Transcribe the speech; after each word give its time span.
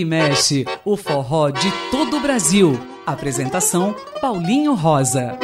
e 0.00 0.04
mexe, 0.04 0.64
o 0.84 0.96
forró 0.96 1.50
de 1.50 1.70
todo 1.90 2.16
o 2.16 2.20
Brasil. 2.20 2.78
Apresentação 3.06 3.94
Paulinho 4.20 4.74
Rosa. 4.74 5.38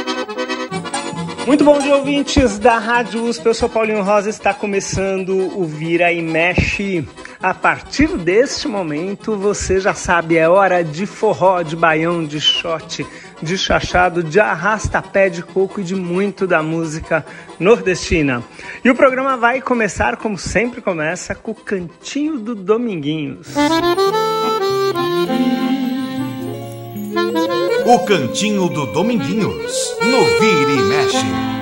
Muito 1.47 1.63
bom 1.63 1.79
dia, 1.79 1.95
ouvintes 1.95 2.59
da 2.59 2.79
Rádio 2.79 3.23
USP. 3.25 3.47
Eu 3.47 3.55
sou 3.55 3.69
Paulinho 3.69 4.03
Rosa. 4.03 4.31
Está 4.31 4.55
começando 4.55 5.31
o 5.57 5.65
Vira 5.65 6.11
e 6.13 6.23
Mexe. 6.23 7.07
A 7.41 7.53
partir 7.53 8.09
deste 8.19 8.67
momento, 8.67 9.37
você 9.37 9.79
já 9.79 9.95
sabe, 9.95 10.37
é 10.37 10.49
hora 10.49 10.83
de 10.83 11.07
forró, 11.07 11.63
de 11.63 11.77
baião, 11.77 12.25
de 12.25 12.41
shot, 12.41 13.07
de 13.43 13.59
chachado, 13.59 14.23
de 14.23 14.41
arrasta-pé 14.41 15.29
de 15.29 15.43
coco 15.43 15.81
e 15.81 15.85
de 15.85 15.95
muito 15.95 16.47
da 16.47 16.63
música 16.63 17.25
nordestina. 17.59 18.43
E 18.85 18.91
o 18.91 18.95
programa 18.95 19.37
vai 19.37 19.61
começar, 19.61 20.17
como 20.17 20.39
sempre 20.39 20.81
começa, 20.81 21.35
com 21.35 21.53
o 21.53 21.55
Cantinho 21.55 22.39
do 22.39 22.55
Dominguinhos. 22.55 23.49
O 27.85 27.99
Cantinho 28.01 28.69
do 28.69 28.87
Dominguinhos, 28.87 29.97
no 30.03 30.25
Vira 30.41 30.73
e 30.73 30.83
Mexe. 30.83 31.57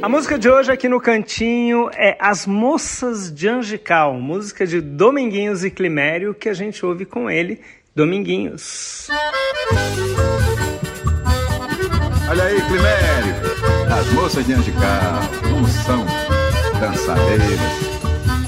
A 0.00 0.08
música 0.08 0.38
de 0.38 0.48
hoje 0.48 0.70
aqui 0.70 0.88
no 0.88 1.00
Cantinho 1.00 1.90
é 1.92 2.16
As 2.20 2.46
Moças 2.46 3.34
de 3.34 3.48
Angical, 3.48 4.14
música 4.14 4.64
de 4.64 4.80
Dominguinhos 4.80 5.64
e 5.64 5.70
Climério, 5.70 6.32
que 6.32 6.48
a 6.48 6.54
gente 6.54 6.86
ouve 6.86 7.04
com 7.04 7.28
ele, 7.28 7.60
Dominguinhos. 7.98 9.08
Olha 12.30 12.44
aí, 12.44 12.62
Climério, 12.62 13.34
as 13.90 14.12
moças 14.12 14.46
de 14.46 14.52
Angical, 14.52 15.20
como 15.42 15.66
são 15.66 16.06
dançadeiras, 16.78 17.58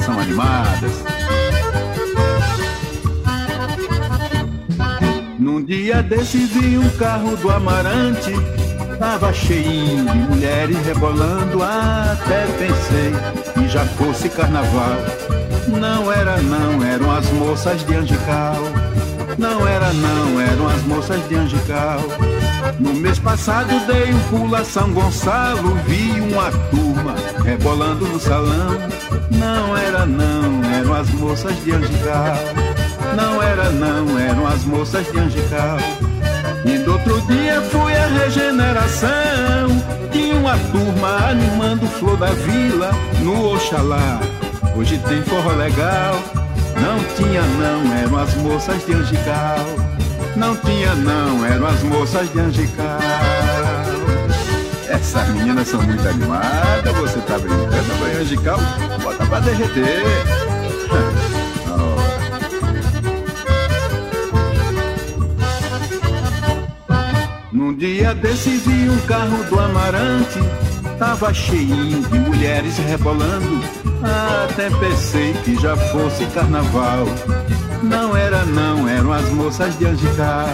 são 0.05 0.21
animadas. 0.21 0.93
Num 5.37 5.65
dia 5.65 6.01
desses 6.01 6.51
vi 6.51 6.79
um 6.79 6.89
carro 6.91 7.37
do 7.37 7.51
Amarante 7.51 8.33
Tava 9.01 9.33
cheinho 9.33 10.05
de 10.05 10.19
mulheres 10.19 10.77
rebolando, 10.85 11.63
até 11.63 12.47
pensei 12.59 13.13
que 13.55 13.67
já 13.67 13.85
fosse 13.87 14.29
carnaval. 14.29 14.99
Não 15.67 16.13
era 16.13 16.37
não, 16.43 16.85
eram 16.85 17.11
as 17.11 17.27
moças 17.33 17.85
de 17.85 17.95
Angical. 17.95 18.63
Não 19.41 19.67
era 19.67 19.91
não, 19.95 20.39
eram 20.39 20.69
as 20.69 20.83
moças 20.83 21.27
de 21.27 21.35
Angical. 21.35 21.99
No 22.79 22.93
mês 22.93 23.19
passado 23.19 23.71
dei 23.87 24.13
um 24.13 24.21
pulo 24.25 24.55
a 24.55 24.63
São 24.63 24.93
Gonçalo, 24.93 25.77
vi 25.87 26.21
uma 26.21 26.51
turma 26.69 27.15
rebolando 27.43 28.07
no 28.07 28.21
salão. 28.21 28.77
Não 29.31 29.75
era 29.75 30.05
não, 30.05 30.63
eram 30.75 30.93
as 30.93 31.11
moças 31.13 31.65
de 31.65 31.73
Angical. 31.73 32.37
Não 33.17 33.43
era 33.43 33.71
não, 33.71 34.19
eram 34.19 34.47
as 34.47 34.63
moças 34.67 35.11
de 35.11 35.19
Angical. 35.19 35.79
E 36.67 36.77
do 36.77 36.93
outro 36.93 37.19
dia 37.23 37.63
fui 37.63 37.95
a 37.95 38.07
regeneração. 38.09 39.09
Tinha 40.13 40.35
uma 40.35 40.59
turma 40.71 41.31
animando 41.31 41.87
flor 41.87 42.19
da 42.19 42.31
vila 42.31 42.91
no 43.23 43.55
Oxalá. 43.55 44.21
Hoje 44.77 44.99
tem 45.09 45.23
forró 45.23 45.53
legal. 45.53 46.15
Não 46.81 46.99
tinha 47.17 47.43
não, 47.43 47.95
eram 47.95 48.17
as 48.17 48.35
moças 48.37 48.87
de 48.87 48.95
Angical. 48.95 49.67
Não 50.37 50.57
tinha 50.57 50.95
não, 50.95 51.45
eram 51.45 51.67
as 51.67 51.83
moças 51.83 52.33
de 52.33 52.41
Angical. 52.41 52.99
Essas 54.89 55.29
meninas 55.29 55.69
são 55.69 55.83
muito 55.83 56.09
animadas, 56.09 56.97
você 56.97 57.21
tá 57.21 57.39
brincando, 57.39 57.95
banho 58.01 58.21
Angical? 58.21 58.59
Bota 59.03 59.27
pra 59.27 59.41
derreter. 59.41 60.03
Num 67.53 67.75
dia 67.75 68.15
vi 68.15 68.89
um 68.89 68.99
carro 69.07 69.45
do 69.45 69.61
Amarante, 69.61 70.39
tava 70.99 71.35
cheinho 71.35 72.01
de 72.03 72.19
mulheres 72.19 72.79
rebolando. 72.79 73.60
Até 74.03 74.71
pensei 74.71 75.33
que 75.45 75.61
já 75.61 75.77
fosse 75.77 76.25
carnaval. 76.27 77.07
Não 77.83 78.17
era 78.17 78.45
não, 78.45 78.89
eram 78.89 79.13
as 79.13 79.29
moças 79.31 79.79
de 79.79 79.87
Angical. 79.87 80.49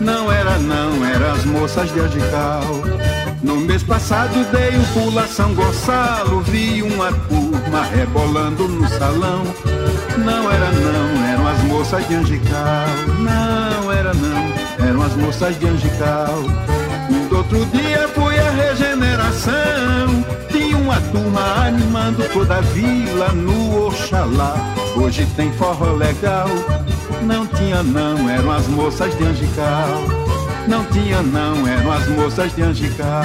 Não 0.00 0.30
era 0.30 0.58
não, 0.58 1.04
eram 1.04 1.32
as 1.32 1.44
moças 1.44 1.92
de 1.92 2.00
Angical. 2.00 2.62
No 3.42 3.56
mês 3.56 3.82
passado 3.82 4.34
dei 4.50 4.76
um 4.76 4.84
pulo 4.86 5.18
a 5.18 5.26
São 5.26 5.54
Gonçalo, 5.54 6.40
vi 6.40 6.82
uma 6.82 7.12
turma 7.12 7.84
rebolando 7.84 8.68
no 8.68 8.88
salão. 8.88 9.42
Não 10.18 10.50
era 10.50 10.70
não, 10.72 11.24
eram 11.32 11.48
as 11.48 11.62
moças 11.64 12.08
de 12.08 12.14
Angical. 12.14 12.86
Não 13.18 13.92
era 13.92 14.12
não, 14.14 14.86
eram 14.86 15.02
as 15.02 15.14
moças 15.16 15.58
de 15.58 15.66
Angical. 15.66 16.42
E 17.08 17.28
do 17.28 17.36
outro 17.36 17.64
dia 17.66 18.08
fui 18.14 18.38
a 18.38 18.50
regeneração. 18.50 20.24
Uma 20.86 21.00
turma 21.10 21.66
animando 21.66 22.22
toda 22.32 22.58
a 22.58 22.60
vila 22.60 23.32
no 23.32 23.88
Oxalá. 23.88 24.54
Hoje 24.94 25.26
tem 25.34 25.52
forró 25.54 25.94
legal. 25.94 26.46
Não 27.22 27.44
tinha 27.44 27.82
não, 27.82 28.30
eram 28.30 28.52
as 28.52 28.68
moças 28.68 29.12
de 29.18 29.24
Angical. 29.24 30.04
Não 30.68 30.84
tinha 30.84 31.22
não, 31.22 31.66
eram 31.66 31.90
as 31.90 32.06
moças 32.10 32.54
de 32.54 32.62
Angical. 32.62 33.24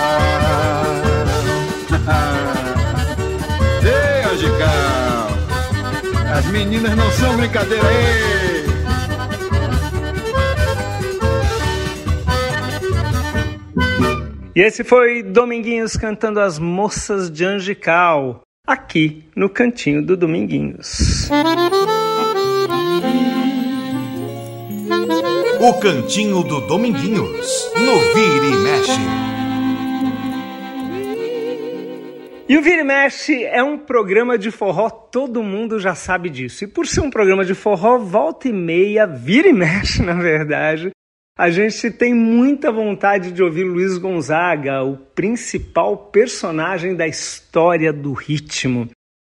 Ei, 3.85 4.23
Angical! 4.23 5.28
As 6.35 6.45
meninas 6.47 6.95
não 6.95 7.11
são 7.11 7.38
brincadeira, 7.38 7.85
ei! 7.85 8.41
E 14.53 14.59
esse 14.59 14.84
foi 14.84 15.23
Dominguinhos 15.23 15.95
cantando 15.95 16.41
As 16.41 16.59
Moças 16.59 17.31
de 17.31 17.45
Angical, 17.45 18.41
aqui 18.67 19.23
no 19.34 19.47
Cantinho 19.47 20.06
do 20.06 20.17
Dominguinhos. 20.17 21.29
O 25.57 25.73
Cantinho 25.79 26.44
do 26.44 26.59
Dominguinhos, 26.67 27.72
no 27.78 27.97
Vira 28.13 28.45
e 28.45 28.57
Mexe. 28.57 29.00
E 32.50 32.57
o 32.57 32.61
Vira 32.61 32.81
e 32.81 32.84
Mexe 32.84 33.45
é 33.45 33.63
um 33.63 33.78
programa 33.78 34.38
de 34.38 34.51
forró, 34.51 34.90
todo 34.90 35.41
mundo 35.41 35.79
já 35.79 35.95
sabe 35.95 36.29
disso. 36.29 36.66
E 36.66 36.67
por 36.67 36.85
ser 36.85 37.00
um 37.00 37.09
programa 37.09 37.45
de 37.45 37.56
forró, 37.56 37.97
volta 37.97 38.50
e 38.50 38.51
meia, 38.51 39.07
vira 39.07 39.47
e 39.47 39.53
mexe, 39.53 40.03
na 40.03 40.16
verdade, 40.16 40.91
a 41.37 41.49
gente 41.49 41.89
tem 41.91 42.13
muita 42.13 42.71
vontade 42.71 43.31
de 43.31 43.41
ouvir 43.41 43.63
Luiz 43.63 43.97
Gonzaga, 43.97 44.83
o 44.83 44.97
principal 44.97 45.97
personagem 45.97 46.95
da 46.95 47.07
história 47.07 47.91
do 47.91 48.13
ritmo. 48.13 48.89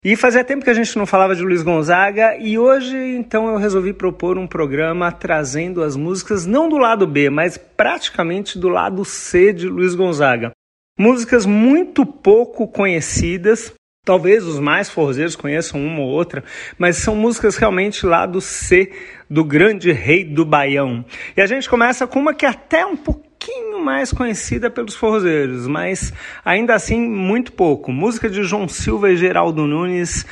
E 0.05 0.17
fazia 0.17 0.43
tempo 0.43 0.65
que 0.65 0.69
a 0.69 0.73
gente 0.73 0.97
não 0.97 1.05
falava 1.05 1.33
de 1.33 1.41
Luiz 1.41 1.63
Gonzaga 1.63 2.35
e 2.37 2.59
hoje 2.59 2.97
então 2.97 3.47
eu 3.47 3.57
resolvi 3.57 3.93
propor 3.93 4.37
um 4.37 4.45
programa 4.45 5.13
trazendo 5.13 5.81
as 5.81 5.95
músicas 5.95 6.45
não 6.45 6.67
do 6.67 6.77
lado 6.77 7.07
B, 7.07 7.29
mas 7.29 7.57
praticamente 7.57 8.59
do 8.59 8.67
lado 8.67 9.05
C 9.05 9.53
de 9.53 9.69
Luiz 9.69 9.95
Gonzaga. 9.95 10.51
Músicas 10.99 11.45
muito 11.45 12.05
pouco 12.05 12.67
conhecidas, 12.67 13.73
talvez 14.05 14.43
os 14.45 14.59
mais 14.59 14.89
forrozeiros 14.89 15.37
conheçam 15.37 15.81
uma 15.81 16.01
ou 16.01 16.09
outra, 16.09 16.43
mas 16.77 16.97
são 16.97 17.15
músicas 17.15 17.55
realmente 17.55 18.05
lá 18.05 18.25
do 18.25 18.41
C 18.41 18.91
do 19.33 19.43
grande 19.43 19.91
rei 19.91 20.23
do 20.23 20.45
Baião. 20.45 21.03
E 21.35 21.41
a 21.41 21.47
gente 21.47 21.67
começa 21.67 22.05
com 22.05 22.19
uma 22.19 22.35
que 22.35 22.45
é 22.45 22.49
até 22.49 22.85
um 22.85 22.95
pouquinho 22.95 23.83
mais 23.83 24.13
conhecida 24.13 24.69
pelos 24.69 24.95
forrozeiros, 24.95 25.67
mas 25.67 26.13
ainda 26.45 26.75
assim 26.75 27.01
muito 27.01 27.51
pouco. 27.51 27.91
Música 27.91 28.29
de 28.29 28.43
João 28.43 28.67
Silva 28.67 29.09
e 29.09 29.17
Geraldo 29.17 29.65
Nunes. 29.65 30.23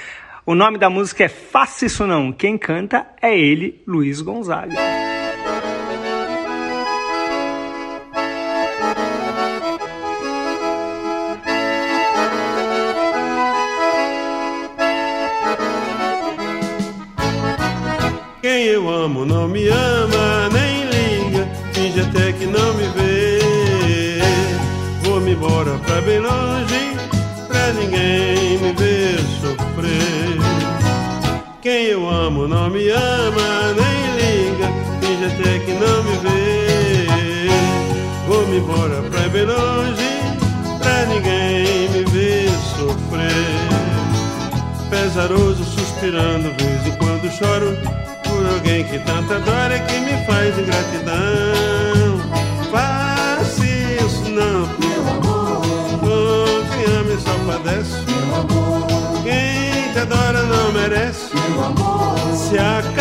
O 0.45 0.53
nome 0.53 0.77
da 0.77 0.87
música 0.87 1.23
é 1.23 1.27
Faça 1.27 1.87
Isso 1.87 2.05
Não. 2.05 2.31
Quem 2.31 2.59
canta 2.59 3.07
é 3.19 3.35
ele, 3.35 3.81
Luiz 3.87 4.21
Gonzaga. 4.21 4.75
Quem 18.61 18.67
eu 18.67 18.87
amo 18.87 19.25
não 19.25 19.47
me 19.47 19.67
ama, 19.69 20.47
nem 20.53 20.83
liga, 20.85 21.49
finge 21.73 21.99
até 21.99 22.31
que 22.31 22.45
não 22.45 22.75
me 22.75 22.83
vê. 22.89 23.39
Vou-me 25.01 25.31
embora 25.31 25.71
pra 25.79 25.99
bem 26.01 26.19
longe, 26.19 26.95
pra 27.47 27.73
ninguém 27.73 28.59
me 28.59 28.71
ver 28.73 29.17
sofrer. 29.41 30.37
Quem 31.59 31.85
eu 31.85 32.07
amo 32.07 32.47
não 32.47 32.69
me 32.69 32.87
ama, 32.89 33.73
nem 33.73 33.97
liga, 34.21 34.67
finge 35.01 35.25
até 35.25 35.57
que 35.57 35.71
não 35.71 36.03
me 36.03 36.17
vê. 36.19 37.47
Vou-me 38.27 38.57
embora 38.57 39.01
pra 39.09 39.27
bem 39.29 39.45
longe, 39.45 40.21
pra 40.77 41.05
ninguém 41.07 41.89
me 41.89 42.03
ver 42.11 42.51
sofrer. 42.77 43.31
Pesaroso, 44.91 45.63
suspirando, 45.63 46.51
vez 46.59 46.85
em 46.85 46.95
quando 46.99 47.27
choro 47.31 48.10
alguém 48.51 48.83
que 48.83 48.99
tanta 48.99 49.39
dor 49.39 49.71
é 49.71 49.79
que 49.79 49.99
me 49.99 50.25
faz 50.25 50.57
ingratidão. 50.57 52.19
Faça 52.71 53.65
isso 53.65 54.29
não, 54.29 54.67
meu 54.79 55.01
amor. 55.09 55.61
Oh, 56.03 56.63
quem 56.71 56.85
ama 56.95 57.13
e 57.13 57.19
só 57.19 57.33
padece, 57.45 57.97
meu 58.07 58.35
amor. 58.35 59.23
Quem 59.23 59.93
te 59.93 59.99
adora 59.99 60.43
não 60.43 60.71
merece, 60.71 61.33
meu 61.35 61.63
amor. 61.63 62.15
Se 62.35 62.57
acabar 62.57 63.00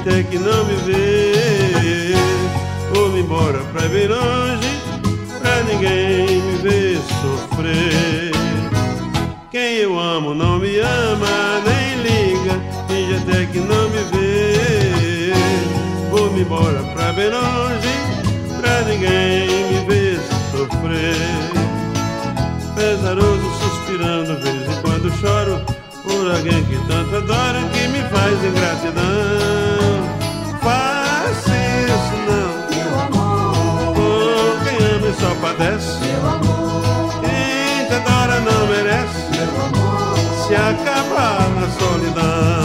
até 0.00 0.22
que 0.22 0.38
não 0.38 0.64
me 0.64 0.74
vê. 0.86 2.14
Vou-me 2.94 3.20
embora 3.20 3.58
pra 3.72 3.88
bem 3.88 4.06
longe, 4.06 4.68
pra 5.40 5.62
ninguém 5.64 6.40
me 6.40 6.56
ver 6.58 6.98
sofrer. 7.20 8.32
Quem 9.50 9.76
eu 9.76 9.98
amo 9.98 10.34
não 10.34 10.58
me 10.58 10.78
ama, 10.78 11.60
nem 11.64 12.02
liga, 12.02 12.60
finge 12.88 13.14
até 13.16 13.46
que 13.46 13.58
não 13.58 13.88
me 13.90 14.02
vê. 14.12 15.32
Vou-me 16.10 16.40
embora 16.40 16.82
pra 16.94 17.12
bem 17.12 17.30
longe, 17.30 17.88
pra 18.60 18.82
ninguém 18.82 19.48
me 19.70 19.86
ver 19.86 20.20
sofrer. 20.50 21.16
Pesaroso, 22.74 23.50
suspirando, 23.60 24.38
vez 24.40 24.78
em 24.78 24.82
quando 24.82 25.10
choro 25.20 25.67
alguém 26.30 26.64
que 26.64 26.76
tanto 26.86 27.16
adora 27.16 27.60
que 27.72 27.88
me 27.88 28.02
faz 28.10 28.44
ingratidão. 28.44 29.02
Faça 30.62 31.56
isso 31.86 32.16
não, 32.28 32.50
meu 32.76 32.90
amor. 33.00 33.96
Oh, 33.96 34.64
quem 34.64 34.78
ama 34.96 35.12
só 35.18 35.34
padece, 35.40 35.98
meu 36.04 36.30
amor. 36.30 37.20
Quem 37.20 37.86
te 37.86 37.94
adora 37.94 38.40
não 38.40 38.66
merece, 38.66 39.20
meu 39.32 39.50
amor. 39.64 40.18
Se 40.46 40.54
acabar 40.54 41.48
na 41.50 41.68
solidão. 41.78 42.57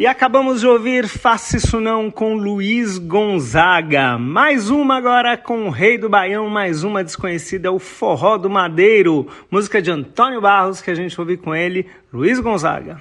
E 0.00 0.06
acabamos 0.06 0.60
de 0.60 0.66
ouvir 0.66 1.06
Faça 1.06 1.58
Isso 1.58 1.78
Não 1.78 2.10
com 2.10 2.32
Luiz 2.32 2.96
Gonzaga. 2.96 4.16
Mais 4.16 4.70
uma 4.70 4.96
agora 4.96 5.36
com 5.36 5.66
o 5.66 5.70
Rei 5.70 5.98
do 5.98 6.08
Baião, 6.08 6.48
mais 6.48 6.82
uma 6.82 7.04
desconhecida, 7.04 7.68
é 7.68 7.70
o 7.70 7.78
Forró 7.78 8.38
do 8.38 8.48
Madeiro. 8.48 9.28
Música 9.50 9.82
de 9.82 9.90
Antônio 9.90 10.40
Barros 10.40 10.80
que 10.80 10.90
a 10.90 10.94
gente 10.94 11.20
ouviu 11.20 11.36
com 11.36 11.54
ele, 11.54 11.86
Luiz 12.10 12.40
Gonzaga. 12.40 12.98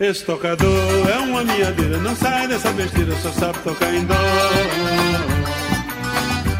Esse 0.00 0.26
tocador 0.26 1.08
é 1.14 1.18
uma 1.20 1.44
miadeira, 1.44 1.98
não 1.98 2.16
sai 2.16 2.48
dessa 2.48 2.72
besteira, 2.72 3.14
só 3.18 3.30
sabe 3.30 3.60
tocar 3.60 3.94
em 3.94 4.04
dó. 4.04 5.35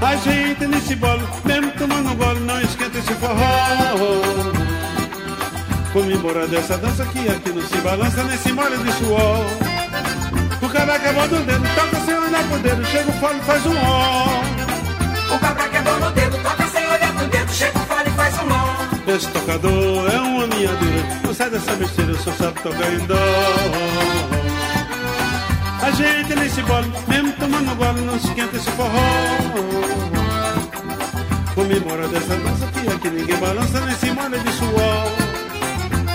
A 0.01 0.15
gente 0.17 0.67
nesse 0.67 0.95
bolo, 0.97 1.27
mesmo 1.45 1.73
tomando 1.73 2.15
gole, 2.17 2.41
não 2.41 2.61
esquenta 2.61 2.99
esse 2.99 3.15
forró. 3.15 4.47
Vamos 5.95 6.15
embora 6.15 6.47
dessa 6.47 6.77
dança 6.77 7.05
que 7.07 7.29
aqui 7.29 7.51
não 7.51 7.63
se 7.67 7.77
balança, 7.79 8.23
nesse 8.25 8.53
molho 8.53 8.79
de 8.85 8.93
suor. 8.93 9.47
O 10.61 10.69
cabra 10.69 10.99
quebrou 10.99 11.27
no 11.29 11.45
dedo, 11.45 11.65
toca 11.75 12.05
sem 12.05 12.15
olhar 12.15 12.45
pro 12.49 12.59
dedo, 12.59 12.85
chega 12.87 13.11
o 13.11 13.13
fole 13.15 13.41
faz 13.41 13.67
um 13.67 13.77
ó. 13.77 15.35
O 15.35 15.39
cabra 15.39 15.69
quebrou 15.69 16.01
no 16.01 16.11
dedo, 16.11 16.43
toca 16.43 16.67
sem 16.69 16.87
olhar 16.87 17.13
pro 17.15 17.27
dedo, 17.27 17.53
chega 17.53 17.79
o 17.79 17.83
fole 17.83 18.11
faz 18.11 18.35
um 18.35 18.49
ó. 18.53 19.13
Esse 19.17 19.29
tocador 19.29 20.11
é 20.13 20.21
uma 20.21 20.47
dura, 20.47 21.21
não 21.25 21.35
sai 21.35 21.51
dessa 21.51 21.73
besteira, 21.73 22.15
só 22.19 22.33
sabe 22.33 22.61
tocar 22.61 22.93
em 22.93 22.99
dó. 23.07 23.17
A 25.87 25.91
gente 25.93 26.35
nesse 26.35 26.61
bolo, 26.63 26.93
mesmo 27.07 27.33
tomando 27.35 27.77
gole, 27.77 28.01
não 28.01 28.19
se 28.19 28.27
esquenta 28.27 28.57
esse 28.57 28.69
forró. 28.73 28.91
Vamos 31.55 31.77
embora 31.77 32.09
dessa 32.09 32.35
dança 32.35 32.67
que 32.67 32.89
aqui 32.89 33.09
ninguém 33.09 33.37
balança 33.37 33.81
nesse 33.83 34.11
molho 34.11 34.37
de 34.41 34.53
suor. 34.55 35.07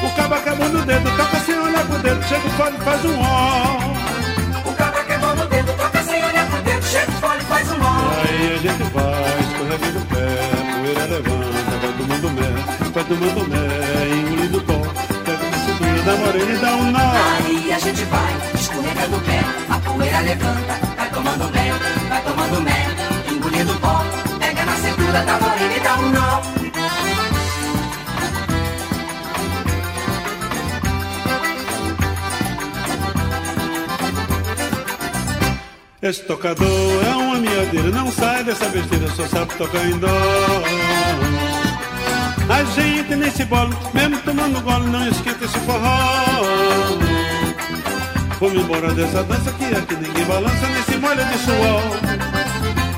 O 0.04 0.16
cabo 0.18 0.36
acabou 0.36 0.68
no 0.68 0.82
dedo, 0.84 1.10
toca 1.16 1.40
sem 1.40 1.58
olhar 1.58 1.86
pro 1.86 2.00
dedo, 2.00 2.22
chega 2.28 2.48
o 2.48 2.50
fole 2.52 2.78
faz 2.80 3.06
um 3.06 3.18
ó. 3.22 4.70
O 4.70 4.74
cabo 4.76 4.98
acabou 4.98 5.36
no 5.38 5.48
dedo, 5.48 5.74
toca 5.78 6.04
sem 6.04 6.22
olhar 6.22 6.46
pro 6.48 6.62
dedo, 6.64 6.84
chega 6.84 7.10
o 7.10 7.14
fole 7.14 7.42
faz 7.42 7.72
um 7.72 7.82
ó. 7.82 8.12
Aí 8.28 8.54
a 8.54 8.58
gente 8.58 8.84
vai, 8.92 9.40
escorrega 9.40 9.88
no 9.88 10.06
pé, 10.06 10.28
poeira 10.76 11.06
levanta, 11.06 11.78
vai 11.80 11.94
tomando 11.98 12.30
mé, 12.30 12.50
vai 12.94 13.04
tomando 13.06 13.48
mé, 13.48 13.68
engolindo 14.20 14.62
pó, 14.64 14.80
pega 15.24 15.50
na 15.50 15.58
cintura 15.60 16.02
da 16.04 16.16
morena 16.18 16.52
e 16.52 16.58
dá 16.58 16.72
um 16.76 16.92
nó. 16.92 17.00
Aí 17.48 17.72
a 17.72 17.80
gente 17.80 18.04
vai, 18.04 18.34
pé, 19.26 19.40
a 19.70 19.80
poeira 19.80 20.20
levanta, 20.22 20.74
vai 20.98 21.10
tomando 21.10 21.52
mé, 21.52 21.74
vai 22.10 22.22
tomando 22.24 22.62
mé, 22.62 22.88
engolindo 23.32 23.74
pó 23.80 24.22
cintura 24.82 25.24
da 25.24 25.40
morena 25.40 25.76
e 25.76 25.80
dá 25.80 25.96
um 25.98 26.10
nó. 26.12 26.42
Esse 36.02 36.24
tocador 36.24 36.68
é 37.06 37.16
uma 37.16 37.38
miadeira, 37.38 37.90
não 37.92 38.12
sai 38.12 38.44
dessa 38.44 38.68
besteira, 38.70 39.08
só 39.10 39.28
sabe 39.28 39.54
tocar 39.56 39.86
em 39.86 39.98
dó. 40.00 40.08
A 42.50 42.64
gente 42.64 43.16
nesse 43.16 43.46
bolo, 43.46 43.78
mesmo 43.94 44.20
tomando 44.22 44.62
gole, 44.62 44.88
não 44.88 45.08
esquenta 45.08 45.46
esse 45.46 45.60
forró. 45.60 46.61
Vamos 48.42 48.60
embora 48.60 48.92
dessa 48.96 49.24
dança 49.24 49.52
que 49.52 49.66
aqui 49.66 49.96
ninguém 49.98 50.26
balança 50.26 50.68
nesse 50.70 50.98
molho 50.98 51.24
de 51.24 51.38
suor. 51.38 51.84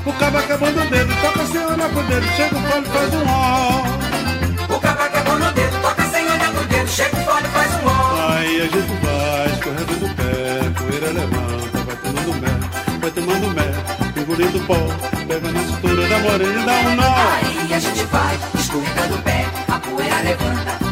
O 0.06 0.12
cabo 0.14 0.38
acabou 0.38 0.70
no 0.70 0.86
dedo, 0.86 1.14
toca 1.20 1.44
sem 1.44 1.66
olhar 1.66 1.88
pro 1.90 2.02
dedo, 2.04 2.26
chega 2.34 2.56
o 2.56 2.62
fole 2.62 2.86
faz 2.86 3.12
um 3.12 3.28
ó. 3.28 4.74
O 4.74 4.80
cabo 4.80 5.02
acabou 5.02 5.38
no 5.38 5.52
dedo, 5.52 5.82
toca 5.82 6.02
sem 6.04 6.24
olhar 6.24 6.50
pro 6.50 6.64
dedo, 6.64 6.88
chega 6.88 7.14
o 7.14 7.24
fole 7.24 7.48
faz 7.48 7.74
um 7.74 7.86
ó. 7.86 8.30
Aí 8.30 8.62
a 8.62 8.64
gente 8.64 8.94
vai 9.02 9.46
escorrendo 9.52 9.94
do 10.00 10.14
pé, 10.14 10.80
poeira 10.80 11.12
levanta, 11.12 11.78
vai 11.84 11.96
tomando 11.96 12.40
mé, 12.40 12.52
vai 13.02 13.10
tomando 13.10 13.54
mé, 13.54 14.22
engolindo 14.22 14.60
pó, 14.60 14.78
pega 15.28 15.50
na 15.52 15.60
cintura 15.60 16.08
da 16.08 16.18
morena 16.20 16.62
e 16.62 16.64
dá 16.64 16.72
um 16.72 16.96
nó. 16.96 17.16
Aí 17.34 17.74
a 17.74 17.78
gente 17.78 18.04
vai 18.04 18.38
escorregando 18.54 19.14
o 19.16 19.18
pé, 19.22 19.46
a 19.68 19.78
poeira 19.78 20.20
levanta, 20.22 20.83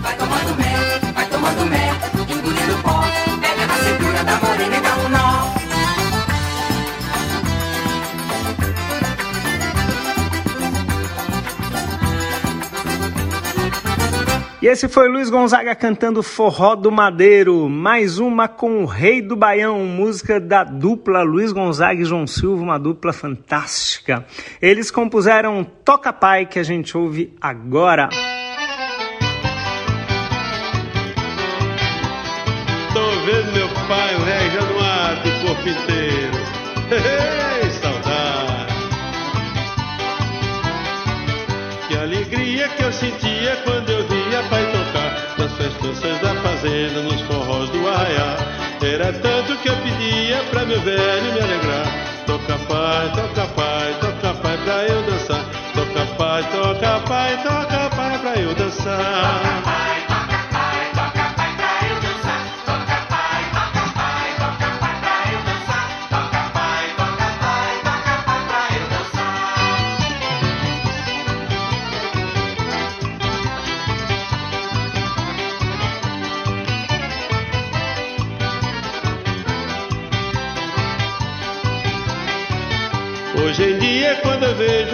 E 14.62 14.68
esse 14.68 14.88
foi 14.88 15.08
Luiz 15.08 15.28
Gonzaga 15.28 15.74
cantando 15.74 16.22
Forró 16.22 16.76
do 16.76 16.92
Madeiro, 16.92 17.68
mais 17.68 18.20
uma 18.20 18.46
com 18.46 18.84
o 18.84 18.86
Rei 18.86 19.20
do 19.20 19.34
Baião, 19.34 19.80
música 19.80 20.38
da 20.38 20.62
dupla 20.62 21.22
Luiz 21.22 21.50
Gonzaga 21.50 22.00
e 22.00 22.04
João 22.04 22.28
Silva, 22.28 22.62
uma 22.62 22.78
dupla 22.78 23.12
fantástica. 23.12 24.24
Eles 24.60 24.88
compuseram 24.88 25.64
Toca 25.64 26.12
Pai, 26.12 26.46
que 26.46 26.60
a 26.60 26.62
gente 26.62 26.96
ouve 26.96 27.34
agora. 27.40 28.08
Tô 32.94 33.10
vendo 33.26 33.52
meu 33.54 33.68
pai, 33.88 34.14
o 34.14 34.22
rei 34.22 34.50
Januário, 34.50 35.22
do 35.24 35.44
corpo 35.44 35.68
inteiro. 35.68 36.38
Ei, 37.64 37.70
saudade! 37.72 38.72
Que 41.88 41.96
alegria 41.96 42.68
que 42.68 42.84
eu 42.84 42.92
sentia 42.92 43.21
pai 50.84 50.94
pra 50.94 51.22
eu 51.22 51.32
dançar. 51.32 52.26
Toca 52.26 52.58
pai, 52.68 53.12
toca 53.14 53.46
pai, 53.54 53.94
toca 54.00 54.34
pai 54.34 54.58
pra 54.64 54.84
eu 54.88 55.02
dançar. 55.02 55.44
Toca 55.74 56.06
pai, 56.16 56.42
toca 56.52 57.00
pai, 57.08 57.36
toca 57.42 57.90
pai 57.96 58.18
pra 58.18 58.34
eu 58.40 58.54
dançar. 58.54 59.41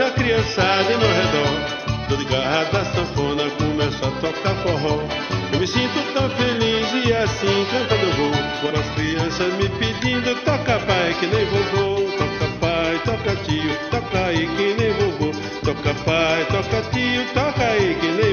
A 0.08 0.12
criançada 0.12 0.92
em 0.92 0.96
meu 0.96 1.08
redor. 1.08 1.88
De 2.08 2.24
garra 2.24 2.64
da 2.72 2.84
sanfona, 2.86 3.50
começo 3.58 4.02
a 4.02 4.10
tocar 4.22 4.54
forró. 4.62 4.98
Eu 5.52 5.60
me 5.60 5.66
sinto 5.66 6.14
tão 6.14 6.28
feliz 6.30 6.88
e 7.04 7.12
assim 7.12 7.66
cantando 7.70 8.06
eu 8.06 8.12
vou. 8.12 8.30
Por 8.62 8.78
as 8.78 8.88
crianças 8.94 9.52
me 9.54 9.68
pedindo, 9.78 10.34
toca 10.44 10.78
pai 10.80 11.14
que 11.20 11.26
nem 11.26 11.44
vovô. 11.46 12.10
Toca 12.16 12.48
pai, 12.60 13.00
toca 13.04 13.36
tio, 13.44 13.76
toca 13.90 14.18
aí 14.24 14.46
que 14.56 14.74
nem 14.80 14.92
vovô. 14.94 15.32
Toca 15.64 15.94
pai, 16.04 16.46
toca 16.46 16.82
tio, 16.90 17.24
toca 17.34 17.64
aí 17.64 17.96
que 18.00 18.08
nem 18.08 18.27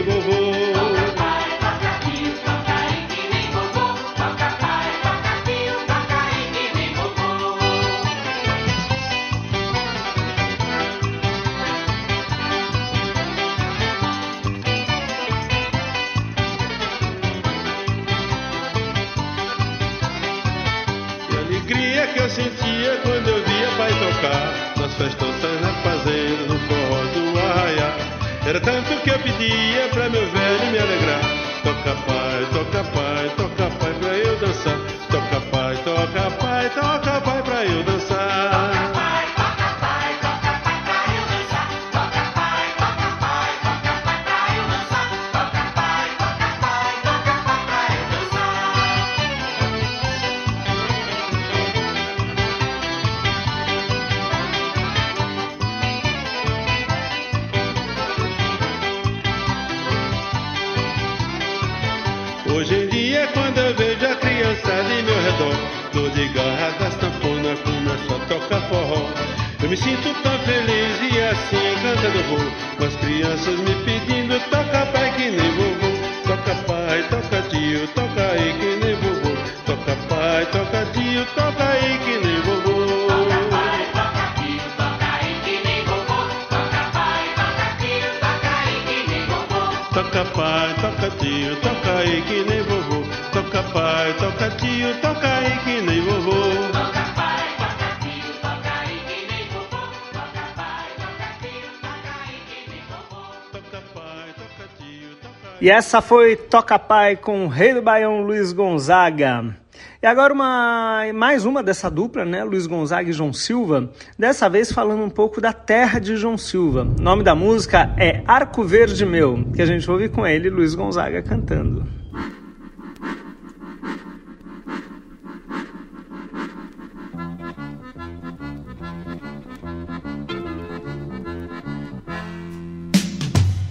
Toca 89.96 90.26
pai, 90.26 90.76
toca 90.82 91.10
tio, 91.22 91.56
toca 91.62 92.00
aí 92.00 92.22
que 92.24 92.44
nem 92.44 92.62
vovô. 92.64 93.02
Toca 93.32 93.64
pai, 93.72 94.14
toca 94.20 94.50
tio, 94.58 94.94
toca 95.02 95.26
aí 95.26 95.58
que 95.64 95.82
nem 95.84 96.02
vovô. 96.02 96.32
Toca 96.74 97.06
pai, 97.16 97.48
toca 97.58 97.96
tio, 98.04 98.34
toca 98.42 98.74
aí 98.82 99.00
que 99.08 99.32
nem 99.32 99.48
vovô. 99.48 99.88
Toca 100.12 100.44
pai, 100.54 100.90
toca 100.98 101.30
tio, 101.40 101.72
toca 101.80 102.12
aí 102.28 102.42
que 102.46 102.70
nem 102.70 102.84
vovô. 102.90 103.24
Toca 103.54 103.82
pai, 103.94 104.34
toca 104.36 104.70
tio, 104.78 105.10
toca 105.22 105.58
E 105.62 105.70
essa 105.70 106.02
foi 106.02 106.36
Toca 106.36 106.78
Pai 106.78 107.16
com 107.16 107.46
o 107.46 107.48
rei 107.48 107.74
do 107.74 107.82
Baião 107.82 108.20
Luiz 108.22 108.52
Gonzaga. 108.52 109.56
E 110.02 110.08
agora 110.08 110.34
uma, 110.34 111.02
mais 111.14 111.46
uma 111.46 111.64
dessa 111.64 111.90
dupla, 111.90 112.24
né? 112.24 112.44
Luiz 112.44 112.68
Gonzaga 112.68 113.10
e 113.10 113.14
João 113.14 113.34
Silva. 113.34 113.92
Dessa 114.20 114.50
vez 114.50 114.72
falando 114.72 115.04
um 115.04 115.10
pouco 115.10 115.42
da 115.42 115.52
terra 115.52 116.00
de 116.00 116.16
João 116.16 116.38
Silva. 116.38 116.88
O 116.98 117.02
nome 117.02 117.24
da 117.24 117.34
música 117.34 117.94
é 117.98 118.22
Arco 118.28 118.64
Verde 118.64 119.06
Meu, 119.06 119.46
que 119.56 119.62
a 119.62 119.66
gente 119.66 119.90
ouve 119.90 120.10
com 120.10 120.26
ele, 120.26 120.50
Luiz 120.50 120.76
Gonzaga, 120.76 121.22
cantando. 121.22 121.84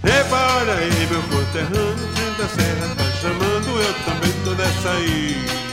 Epa, 0.03 0.57
olha 0.59 0.73
aí, 0.73 1.07
meu 1.09 1.21
conterrâneo, 1.23 2.07
trem 2.13 2.33
da 2.37 2.47
serra 2.47 2.95
tá 2.95 3.03
chamando, 3.21 3.81
eu 3.81 3.93
também 4.05 4.31
tô 4.43 4.51
nessa 4.51 4.89
aí. 4.91 5.64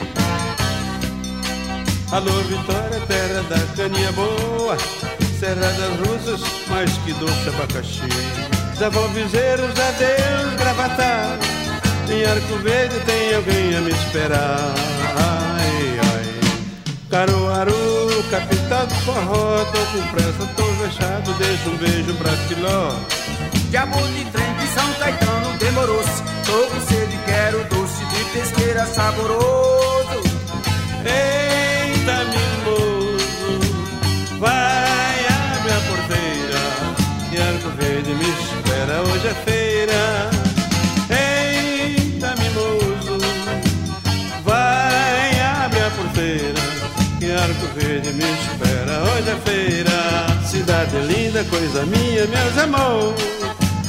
Alô, 2.13 2.31
Vitória, 2.43 3.01
terra 3.09 3.43
da 3.49 3.59
caninha 3.75 4.13
boa, 4.13 4.77
Serra 5.41 5.55
das 5.55 6.07
Russas, 6.07 6.43
mais 6.69 6.93
que 6.99 7.15
doce 7.15 7.49
abacaxi. 7.49 8.03
Devolvizeiros, 8.79 9.71
adeus, 9.71 10.55
gravatar, 10.59 11.39
em 12.11 12.23
Arco 12.27 12.57
Verde 12.59 13.01
tem 13.07 13.35
alguém 13.35 13.77
a 13.77 13.81
me 13.81 13.93
esperar. 13.93 14.75
Ai, 15.17 16.01
ai. 16.13 16.41
Caruaru, 17.09 18.25
capital 18.31 18.87
do 18.87 18.95
forró, 19.07 19.65
tô 19.73 19.79
com 19.79 20.07
pressa, 20.09 20.47
tô 20.55 20.65
fechado, 20.65 21.33
deixa 21.39 21.71
um 21.71 21.77
beijo 21.79 22.15
pra 22.19 22.33
Filó. 22.33 22.95
Diabo 23.71 23.97
de 24.09 24.25
trem 24.27 24.55
de 24.57 24.67
São 24.67 24.93
Caetano 25.01 25.57
demorou-se. 25.59 26.23
Tô 26.45 26.67
com 26.67 26.81
sede, 26.83 27.19
quero 27.25 27.65
doce 27.71 28.05
de 28.05 28.25
pesqueira 28.39 28.85
saboroso. 28.85 30.23
Eita, 31.07 31.42
mimoso, 32.03 33.61
vai, 34.39 35.27
abre 35.55 35.73
a 35.73 35.81
porteira. 35.89 36.61
E 37.33 37.39
Arco 37.39 37.71
Verde 37.79 38.15
me 38.15 38.29
espera, 38.29 39.03
hoje 39.03 39.27
é 39.29 39.35
feira. 39.45 40.31
Eita, 41.11 42.35
mimoso, 42.37 43.19
vai, 44.45 45.41
abre 45.65 45.81
a 45.81 45.91
porteira. 45.91 46.61
E 47.21 47.31
Arco 47.31 47.67
Verde 47.75 48.13
me 48.13 48.25
espera, 48.25 49.03
hoje 49.05 49.31
é 49.31 49.37
feira. 49.45 50.47
Cidade 50.47 50.97
linda, 50.99 51.45
coisa 51.45 51.87
minha, 51.87 52.27
meus 52.27 52.59
amores. 52.59 53.23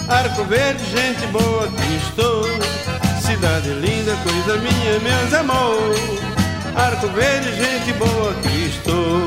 Arco 0.07 0.43
Verde, 0.43 0.83
gente 0.85 1.25
boa, 1.31 1.65
aqui 1.65 1.99
estou. 2.07 2.45
Cidade 3.21 3.69
linda, 3.69 4.15
coisa 4.23 4.57
minha, 4.57 4.99
meus 4.99 5.33
amores. 5.33 6.42
Arco 6.75 7.07
Verde, 7.07 7.55
gente 7.55 7.93
boa, 7.93 8.31
aqui 8.31 8.69
estou. 8.69 9.25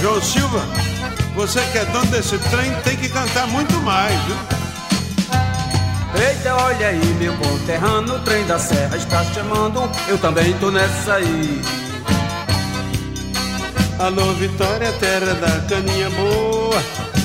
João 0.00 0.20
Silva, 0.20 0.60
você 1.34 1.60
que 1.72 1.78
é 1.78 1.84
dono 1.86 2.06
desse 2.06 2.36
trem 2.38 2.72
tem 2.84 2.96
que 2.96 3.08
cantar 3.08 3.46
muito 3.46 3.74
mais, 3.80 4.18
viu? 4.24 4.36
Eita, 6.14 6.54
olha 6.54 6.88
aí, 6.88 7.16
meu 7.18 7.34
conterrâneo, 7.36 8.16
o 8.16 8.18
trem 8.20 8.44
da 8.46 8.58
serra 8.58 8.96
está 8.96 9.24
chamando. 9.24 9.90
Eu 10.08 10.18
também 10.18 10.52
tô 10.58 10.70
nessa 10.70 11.14
aí. 11.14 11.62
Alô, 13.98 14.32
Vitória, 14.34 14.92
terra 14.92 15.34
da 15.34 15.60
caninha 15.68 16.10
boa. 16.10 16.82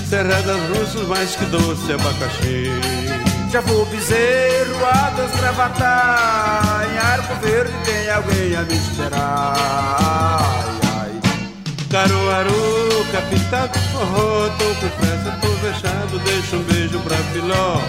Serra 0.10 0.42
das 0.42 0.77
Russas, 0.77 1.08
mais 1.08 1.36
que 1.36 1.46
doce 1.46 1.92
abacaxi. 1.92 2.72
Já 3.50 3.62
vou 3.62 3.86
bezerro, 3.86 4.86
adas 4.86 5.32
gravatar. 5.39 6.86
Em 6.92 6.98
Arco 6.98 7.36
Verde 7.36 7.74
tem 7.86 8.10
alguém 8.10 8.56
a 8.56 8.62
me 8.63 8.75
esperar. 8.75 9.54
Ai, 10.84 11.12
ai. 11.12 11.12
Caruaru, 11.89 13.06
capital 13.12 13.68
do 13.70 13.80
forró, 13.80 14.50
tô 14.58 14.66
com 14.66 14.89
pressa, 14.98 15.38
tô 15.42 15.48
fechado, 15.48 16.20
deixa 16.20 16.56
um 16.58 16.63
beijo 16.63 17.00
pra 17.00 17.16
Filó. 17.32 17.82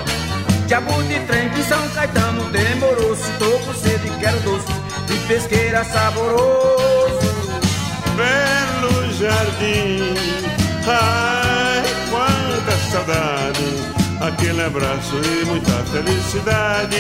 Diabo 0.68 1.02
de 1.04 1.18
trem 1.20 1.48
de 1.48 1.62
São 1.64 1.88
Caetano 1.88 2.44
demorou-se. 2.50 3.30
Tô 3.38 3.50
com 3.50 3.74
sede, 3.74 4.10
quero 4.20 4.38
doce 4.40 4.66
de 5.08 5.16
pesqueira 5.26 5.82
saboroso. 5.84 7.18
Belo 8.16 9.12
jardim, 9.12 10.14
ai, 10.86 11.82
quanta 12.10 12.76
saudade, 12.92 13.97
aquele 14.20 14.62
abraço 14.62 15.16
e 15.16 15.44
muita 15.46 15.72
felicidade. 15.84 16.96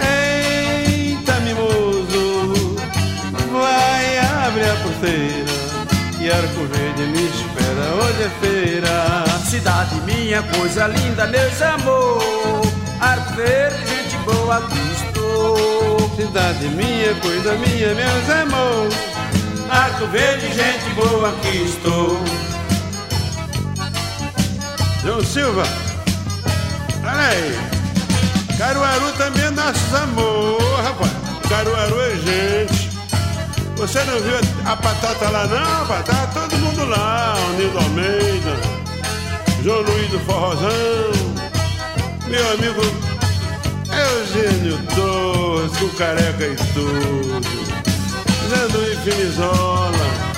Eita, 0.00 1.34
mimoso, 1.40 2.76
vai, 3.52 4.18
abre 4.46 4.64
a 4.64 4.74
porteira. 4.82 5.62
E 6.20 6.30
Arco 6.30 6.64
Verde 6.66 7.02
me 7.10 7.24
espera, 7.26 7.94
hoje 8.00 8.22
é 8.22 8.30
feira. 8.40 9.24
Cidade 9.48 10.00
minha, 10.02 10.42
coisa 10.42 10.86
linda, 10.86 11.26
meus 11.26 11.60
amor. 11.62 12.62
Arco 13.00 13.34
Verde, 13.34 13.76
gente 13.86 14.16
boa, 14.24 14.58
aqui 14.58 14.78
estou. 14.92 16.10
Cidade 16.16 16.68
minha, 16.68 17.14
coisa 17.16 17.54
minha, 17.54 17.94
meus 17.94 18.30
amor. 18.30 18.88
Arco 19.68 20.06
Verde, 20.06 20.46
gente 20.46 20.94
boa, 20.94 21.30
aqui 21.30 21.64
estou. 21.64 22.20
João 25.02 25.24
Silva, 25.24 25.64
Caruaru 28.58 29.12
também 29.12 29.44
é 29.44 29.50
nosso 29.50 29.96
amor, 29.96 30.82
rapaz. 30.82 31.10
Caruaru 31.48 32.00
é 32.00 32.16
gente. 32.16 32.90
Você 33.76 34.02
não 34.04 34.20
viu 34.20 34.36
a 34.64 34.76
patata 34.76 35.28
lá 35.30 35.46
não, 35.46 35.58
rapaz? 35.58 36.04
Tá 36.04 36.26
todo 36.32 36.56
mundo 36.58 36.84
lá, 36.88 37.34
o 37.36 37.56
Nildo 37.56 37.78
Almeida, 37.78 38.56
João 39.64 39.80
Luiz 39.82 40.10
do 40.10 40.20
Forrozão, 40.20 40.70
meu 42.28 42.52
amigo 42.52 42.80
Eugênio 43.92 44.78
Torres, 44.94 45.76
com 45.76 45.88
careca 45.96 46.46
e 46.46 46.56
tudo, 46.72 47.42
Zé 48.48 48.78
Luiz 48.78 48.98
Finizola. 49.00 50.31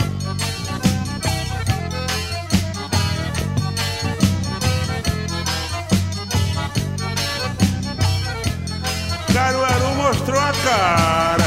A 10.44 10.52
cara. 10.52 11.44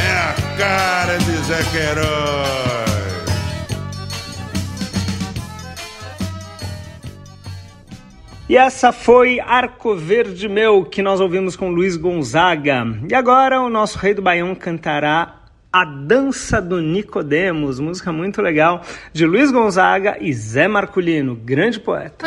É 0.00 0.12
a 0.12 0.56
cara 0.56 1.18
de 1.18 1.36
Zé 1.44 1.62
Queiroz. 1.72 2.64
E 8.48 8.56
essa 8.56 8.92
foi 8.92 9.40
Arco 9.40 9.96
Verde 9.96 10.48
Meu, 10.48 10.84
que 10.84 11.02
nós 11.02 11.18
ouvimos 11.18 11.56
com 11.56 11.70
Luiz 11.70 11.96
Gonzaga. 11.96 12.84
E 13.10 13.14
agora 13.14 13.60
o 13.60 13.70
nosso 13.70 13.98
rei 13.98 14.14
do 14.14 14.22
Baião 14.22 14.54
cantará 14.54 15.40
A 15.72 15.84
Dança 15.84 16.60
do 16.60 16.80
Nicodemos, 16.80 17.80
música 17.80 18.12
muito 18.12 18.42
legal 18.42 18.82
de 19.12 19.24
Luiz 19.26 19.50
Gonzaga 19.50 20.18
e 20.20 20.32
Zé 20.32 20.68
Marculino, 20.68 21.34
grande 21.34 21.80
poeta. 21.80 22.26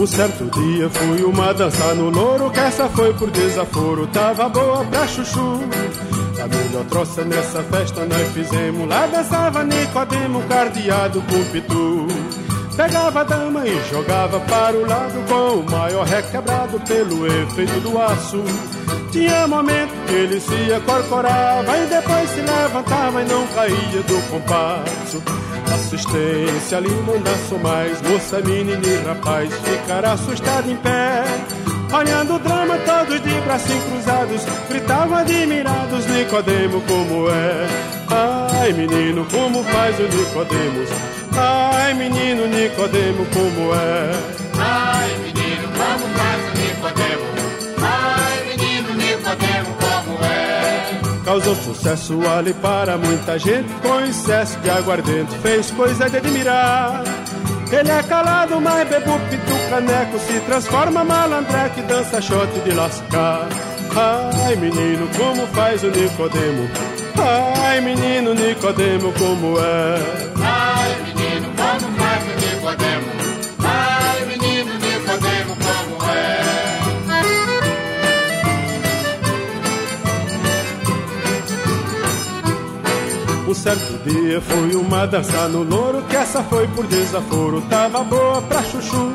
Um 0.00 0.06
certo 0.06 0.44
dia 0.58 0.88
fui 0.88 1.22
uma 1.24 1.52
dança 1.52 1.92
no 1.92 2.08
louro, 2.08 2.50
que 2.50 2.58
essa 2.58 2.88
foi 2.88 3.12
por 3.12 3.30
desaforo, 3.30 4.06
tava 4.06 4.48
boa 4.48 4.82
pra 4.86 5.06
chuchu. 5.06 5.60
A 6.42 6.46
melhor 6.46 6.86
troça 6.86 7.22
nessa 7.22 7.62
festa 7.64 8.06
nós 8.06 8.28
fizemos, 8.32 8.88
lá 8.88 9.06
dançava 9.06 9.62
Nicodemo, 9.62 10.42
cardeado 10.44 11.20
com 11.20 11.44
pitu. 11.52 12.06
Pegava 12.74 13.20
a 13.20 13.24
dama 13.24 13.68
e 13.68 13.90
jogava 13.90 14.40
para 14.40 14.74
o 14.74 14.88
lado 14.88 15.22
com 15.28 15.58
o 15.58 15.70
maior 15.70 16.06
requebrado 16.06 16.80
pelo 16.80 17.26
efeito 17.26 17.80
do 17.80 17.98
aço. 17.98 18.42
Tinha 19.12 19.46
momento 19.46 19.92
que 20.06 20.14
ele 20.14 20.40
se 20.40 20.72
acorcorava 20.72 21.76
e 21.76 21.86
depois 21.88 22.30
se 22.30 22.40
levantava 22.40 23.20
e 23.20 23.24
não 23.26 23.46
caía 23.48 24.02
do 24.04 24.30
compasso. 24.30 25.49
Assistência 25.72 26.80
dançou 27.24 27.58
mais, 27.58 28.00
moça, 28.02 28.40
menina 28.40 28.86
e 28.86 29.04
rapaz 29.06 29.52
ficaram 29.52 30.12
assustados 30.12 30.70
em 30.70 30.76
pé. 30.76 31.24
Olhando 31.92 32.34
o 32.34 32.38
drama, 32.38 32.78
todos 32.78 33.20
de 33.20 33.40
braços 33.40 33.84
cruzados, 33.84 34.42
gritavam 34.68 35.18
admirados, 35.18 36.06
Nicodemo 36.06 36.80
como 36.82 37.28
é. 37.30 37.66
Ai 38.08 38.72
menino, 38.72 39.26
como 39.26 39.64
faz 39.64 39.98
o 39.98 40.02
Nicodemos? 40.02 40.88
Ai 41.36 41.94
menino, 41.94 42.46
Nicodemo 42.46 43.26
como 43.26 43.74
é. 43.74 44.10
Ai 44.58 45.16
menino, 45.18 45.39
Causou 51.30 51.54
sucesso 51.54 52.20
ali 52.28 52.52
para 52.54 52.98
muita 52.98 53.38
gente, 53.38 53.72
com 53.74 54.00
excesso 54.00 54.58
de 54.58 54.68
aguardente, 54.68 55.32
fez 55.38 55.70
coisa 55.70 56.10
de 56.10 56.16
admirar. 56.16 57.04
Ele 57.70 57.88
é 57.88 58.02
calado, 58.02 58.60
mas 58.60 58.88
bebo 58.88 59.16
pitu 59.30 59.70
caneco 59.70 60.18
Se 60.18 60.40
transforma 60.40 61.04
malandreque, 61.04 61.82
dança 61.82 62.20
shot 62.20 62.50
de 62.64 62.72
lascar. 62.72 63.48
Ai 64.44 64.56
menino, 64.56 65.08
como 65.16 65.46
faz 65.46 65.84
o 65.84 65.90
Nicodemo? 65.90 66.68
Ai 67.64 67.80
menino, 67.80 68.34
Nicodemo, 68.34 69.12
como 69.12 69.56
é 69.60 70.69
certo 83.60 84.08
dia 84.08 84.40
foi 84.40 84.74
uma 84.74 85.06
dança 85.06 85.48
no 85.48 85.62
louro 85.62 86.02
Que 86.08 86.16
essa 86.16 86.42
foi 86.44 86.66
por 86.68 86.86
desaforo 86.86 87.60
Tava 87.62 88.02
boa 88.04 88.40
pra 88.42 88.62
chuchu. 88.62 89.12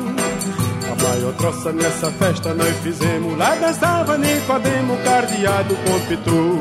A 0.90 1.02
maior 1.02 1.32
troça 1.34 1.72
nessa 1.72 2.10
festa 2.12 2.54
nós 2.54 2.76
fizemos 2.78 3.36
Lá 3.36 3.56
dançava 3.56 4.16
Nicodemo 4.16 4.96
Cardeado 5.04 5.74
com 5.74 6.00
pitu. 6.06 6.60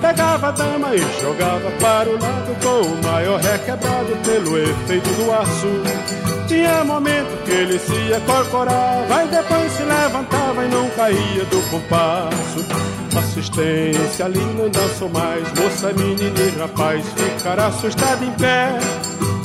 Pegava 0.00 0.48
a 0.48 0.50
dama 0.50 0.94
e 0.94 1.22
jogava 1.22 1.70
para 1.80 2.10
o 2.10 2.12
lado 2.12 2.56
Com 2.60 2.82
o 2.82 3.02
maior 3.02 3.40
requebrado 3.40 4.16
Pelo 4.24 4.58
efeito 4.58 5.10
do 5.10 5.32
aço. 5.32 6.46
Tinha 6.48 6.84
momento 6.84 7.44
que 7.44 7.50
ele 7.52 7.78
se 7.78 8.12
acorcorava 8.12 9.24
E 9.24 9.28
depois 9.28 9.72
se 9.72 9.82
levantava 9.82 10.64
e 10.64 10.68
não 10.68 10.90
caía 10.90 11.44
do 11.44 11.70
compasso 11.70 12.93
Assistência 13.18 14.24
ali 14.24 14.40
não 14.40 14.68
dançou 14.68 15.08
mais 15.08 15.42
Moça, 15.52 15.92
menina 15.92 16.40
e 16.40 16.58
rapaz. 16.58 17.04
Ficaram 17.16 17.66
assustados 17.66 18.26
em 18.26 18.32
pé 18.32 18.78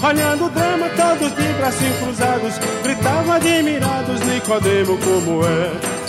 Olhando 0.03 0.45
o 0.45 0.49
drama, 0.49 0.89
todos 0.89 1.35
de 1.35 1.53
braços 1.53 1.99
cruzados 2.01 2.53
Gritavam 2.83 3.33
admirados 3.33 4.19
Nicodemo 4.21 4.97
como 4.97 5.45
é? 5.45 5.99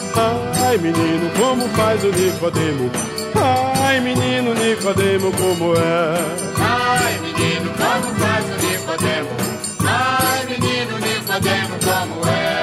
Ai 0.66 0.78
menino, 0.78 1.30
como 1.36 1.68
faz 1.70 2.02
o 2.04 2.08
Nicodemo? 2.08 2.90
Ai 3.82 4.00
menino, 4.00 4.54
Nicodemo 4.54 5.32
como 5.32 5.74
é? 5.74 6.14
Ai 6.58 7.18
menino, 7.20 7.70
como 7.70 8.14
faz 8.14 8.44
o 8.46 8.66
Nicodemo? 8.66 9.30
Ai 9.84 10.46
menino, 10.46 10.98
Nicodemo 10.98 11.78
como 11.84 12.28
é 12.28 12.59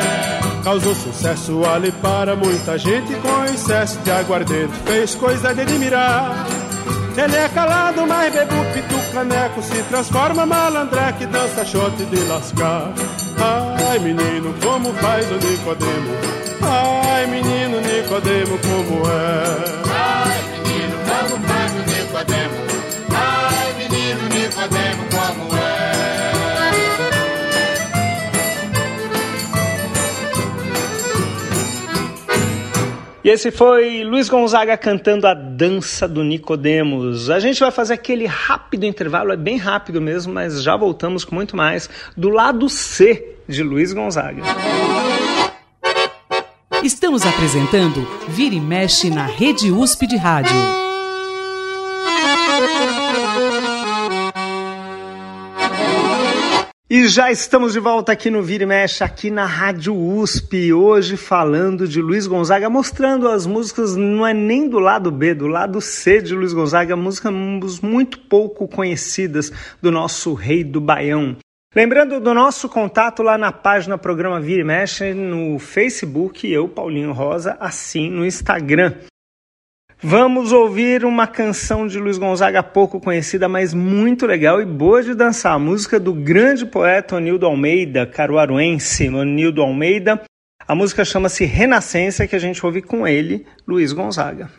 Causou 0.67 0.93
sucesso 0.93 1.63
ali 1.63 1.93
para 1.93 2.35
muita 2.35 2.77
gente 2.77 3.13
Com 3.21 3.45
excesso 3.45 3.97
de 3.99 4.11
aguardente 4.11 4.73
Fez 4.85 5.15
coisa 5.15 5.53
de 5.53 5.61
admirar. 5.61 6.45
Ele 7.15 7.35
é 7.37 7.47
calado, 7.47 8.05
mas 8.05 8.33
bebo 8.33 8.65
pitu 8.73 9.13
caneco 9.13 9.63
Se 9.63 9.81
transforma 9.83 10.45
malandreque 10.45 11.25
Dança 11.27 11.63
shot 11.63 11.95
de 11.95 12.19
lascar. 12.25 12.91
Ai 13.89 13.99
menino, 13.99 14.53
como 14.61 14.91
faz 14.95 15.25
o 15.31 15.35
Nicodemo? 15.35 16.13
Ai 16.61 17.27
menino, 17.27 17.79
Nicodemo, 17.79 18.57
como 18.59 19.09
é? 19.09 19.43
Ai 19.89 20.43
menino, 20.51 20.97
como 21.07 21.47
faz 21.47 21.71
o 21.71 21.77
Nicodemo? 21.77 22.57
Ai 23.15 23.73
menino, 23.77 24.21
Nicodemo, 24.23 25.05
como 25.11 25.13
é 25.13 25.16
E 33.27 33.29
esse 33.29 33.51
foi 33.51 34.05
Luiz 34.05 34.29
Gonzaga 34.29 34.77
cantando 34.77 35.27
a 35.27 35.33
dança 35.33 36.07
do 36.07 36.23
Nicodemos. 36.23 37.29
A 37.29 37.41
gente 37.41 37.59
vai 37.59 37.71
fazer 37.71 37.95
aquele 37.95 38.25
rápido 38.25 38.85
intervalo, 38.85 39.33
é 39.33 39.35
bem 39.35 39.57
rápido 39.57 39.99
mesmo, 39.99 40.33
mas 40.33 40.63
já 40.63 40.77
voltamos 40.77 41.25
com 41.25 41.35
muito 41.35 41.53
mais 41.53 41.89
do 42.15 42.29
lado 42.29 42.69
C 42.69 43.35
de 43.45 43.61
Luiz 43.63 43.91
Gonzaga. 43.91 44.41
Estamos 46.81 47.25
apresentando 47.25 48.07
Vira 48.29 48.55
e 48.55 48.61
Mexe 48.61 49.09
na 49.09 49.25
Rede 49.25 49.73
USP 49.73 50.07
de 50.07 50.15
Rádio. 50.15 50.55
E 56.89 57.05
já 57.09 57.29
estamos 57.29 57.73
de 57.73 57.81
volta 57.81 58.13
aqui 58.13 58.29
no 58.29 58.41
Vira 58.41 58.63
e 58.63 58.65
Mexe, 58.65 59.03
aqui 59.03 59.29
na 59.29 59.45
Rádio 59.45 59.93
USP, 59.93 60.71
hoje 60.71 61.17
falando 61.17 61.85
de 61.85 62.01
Luiz 62.01 62.27
Gonzaga, 62.27 62.69
mostrando 62.69 63.27
as 63.27 63.45
músicas, 63.45 63.97
não 63.97 64.25
é 64.25 64.33
nem 64.33 64.69
do 64.69 64.79
lado 64.79 65.11
B, 65.11 65.33
do 65.33 65.47
lado 65.47 65.81
C 65.81 66.21
de 66.21 66.33
Luiz 66.33 66.53
Gonzaga, 66.53 66.95
músicas 66.95 67.81
muito 67.81 68.17
pouco 68.17 68.69
conhecidas 68.69 69.51
do 69.81 69.91
nosso 69.91 70.33
rei 70.33 70.63
do 70.63 70.79
Baião. 70.79 71.35
Lembrando 71.75 72.21
do 72.21 72.33
nosso 72.33 72.69
contato 72.69 73.21
lá 73.21 73.37
na 73.37 73.51
página 73.51 73.97
Programa 73.97 74.39
Vira 74.39 74.61
e 74.61 74.63
Mexe 74.63 75.13
no 75.13 75.59
Facebook, 75.59 76.49
eu, 76.49 76.69
Paulinho 76.69 77.11
Rosa, 77.11 77.57
assim 77.59 78.09
no 78.09 78.25
Instagram. 78.25 78.93
Vamos 79.99 80.51
ouvir 80.51 81.03
uma 81.03 81.25
canção 81.25 81.87
de 81.87 81.97
Luiz 81.97 82.19
Gonzaga 82.19 82.61
pouco 82.61 82.99
conhecida, 82.99 83.49
mas 83.49 83.73
muito 83.73 84.27
legal 84.27 84.61
e 84.61 84.65
boa 84.65 85.01
de 85.01 85.15
dançar. 85.15 85.53
A 85.53 85.59
música 85.59 85.99
do 85.99 86.13
grande 86.13 86.67
poeta 86.67 87.15
Onildo 87.15 87.47
Almeida, 87.47 88.05
caruaruense 88.05 89.09
Onildo 89.09 89.63
Almeida. 89.63 90.21
A 90.67 90.75
música 90.75 91.03
chama-se 91.03 91.45
Renascença, 91.45 92.27
que 92.27 92.35
a 92.35 92.39
gente 92.39 92.63
ouve 92.63 92.83
com 92.83 93.07
ele, 93.07 93.47
Luiz 93.67 93.91
Gonzaga. 93.91 94.51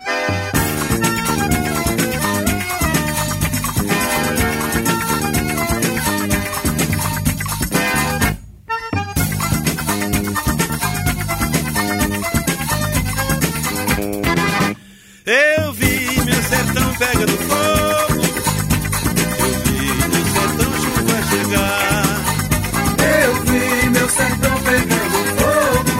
pega 16.99 17.27
do 17.27 17.39
fogo. 17.49 18.23
Eu 19.39 19.51
vi 19.65 19.81
meu 20.11 20.25
sertão 20.35 20.73
chuva 20.83 21.19
chegar. 21.31 22.03
Eu 23.23 23.33
vi 23.47 23.91
meu 23.91 24.09
sertão 24.09 24.55
pegando 24.65 25.19
fogo. 25.39 25.95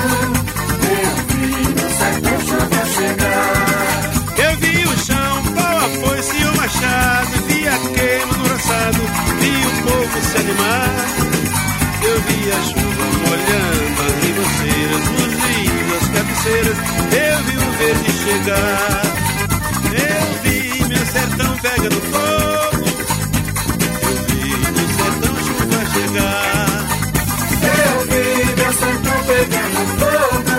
Eu 0.99 1.13
vi 1.29 1.51
meu 1.77 1.91
sertão 1.91 2.37
chuva 2.49 2.83
chegar. 2.97 4.11
Eu 4.39 4.57
vi 4.57 4.75
o 4.85 4.99
chão, 5.07 5.35
pau 5.55 5.77
a 5.77 5.89
foice 6.01 6.37
e 6.37 6.45
o 6.45 6.57
machado. 6.57 7.33
Vi 7.47 7.69
a 7.69 7.79
queima 7.95 8.35
no 8.37 8.49
roçado, 8.49 9.03
vi 9.41 9.55
o 9.67 9.73
povo 9.87 10.21
se 10.21 10.37
animar. 10.39 10.95
Eu 12.03 12.21
vi 12.23 12.51
a 12.51 12.61
chuva 12.71 13.05
molhando 13.25 13.99
as 14.03 14.15
ribanceiras, 14.25 15.05
os 15.17 15.33
rios, 15.45 15.89
as 16.03 16.09
cabeceiras. 16.09 16.77
Eu 17.13 17.37
vi 17.45 17.57
o 17.57 17.71
verde 17.79 18.13
chegar 18.25 18.98
pegando 21.89 22.01
fogo. 22.13 22.85
Eu 24.03 24.15
vi 24.27 24.43
no 24.73 24.85
sertão 24.97 25.35
chuva 25.45 25.81
chegar. 25.95 26.69
Eu 27.63 27.97
vi 28.09 28.25
meu 28.57 28.73
sertão 28.73 29.19
pegando 29.27 29.81
fogo. 29.99 30.57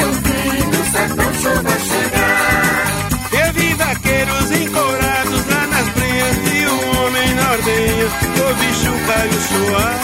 Eu 0.00 0.08
vi 0.24 0.40
meu 0.66 0.84
sertão 0.86 1.30
chuva 1.34 1.74
chegar. 1.78 3.08
Eu 3.32 3.52
vi 3.52 3.68
vaqueiros 3.74 4.50
encorados 4.50 5.46
lá 5.46 5.66
nas 5.66 5.88
brenhas 5.90 6.36
e 6.52 6.66
um 6.66 7.04
homem 7.04 7.34
na 7.34 7.50
ordenha. 7.52 8.06
Eu 8.38 8.50
vi 8.56 8.68
chocalho 8.82 9.40
soar. 9.48 9.96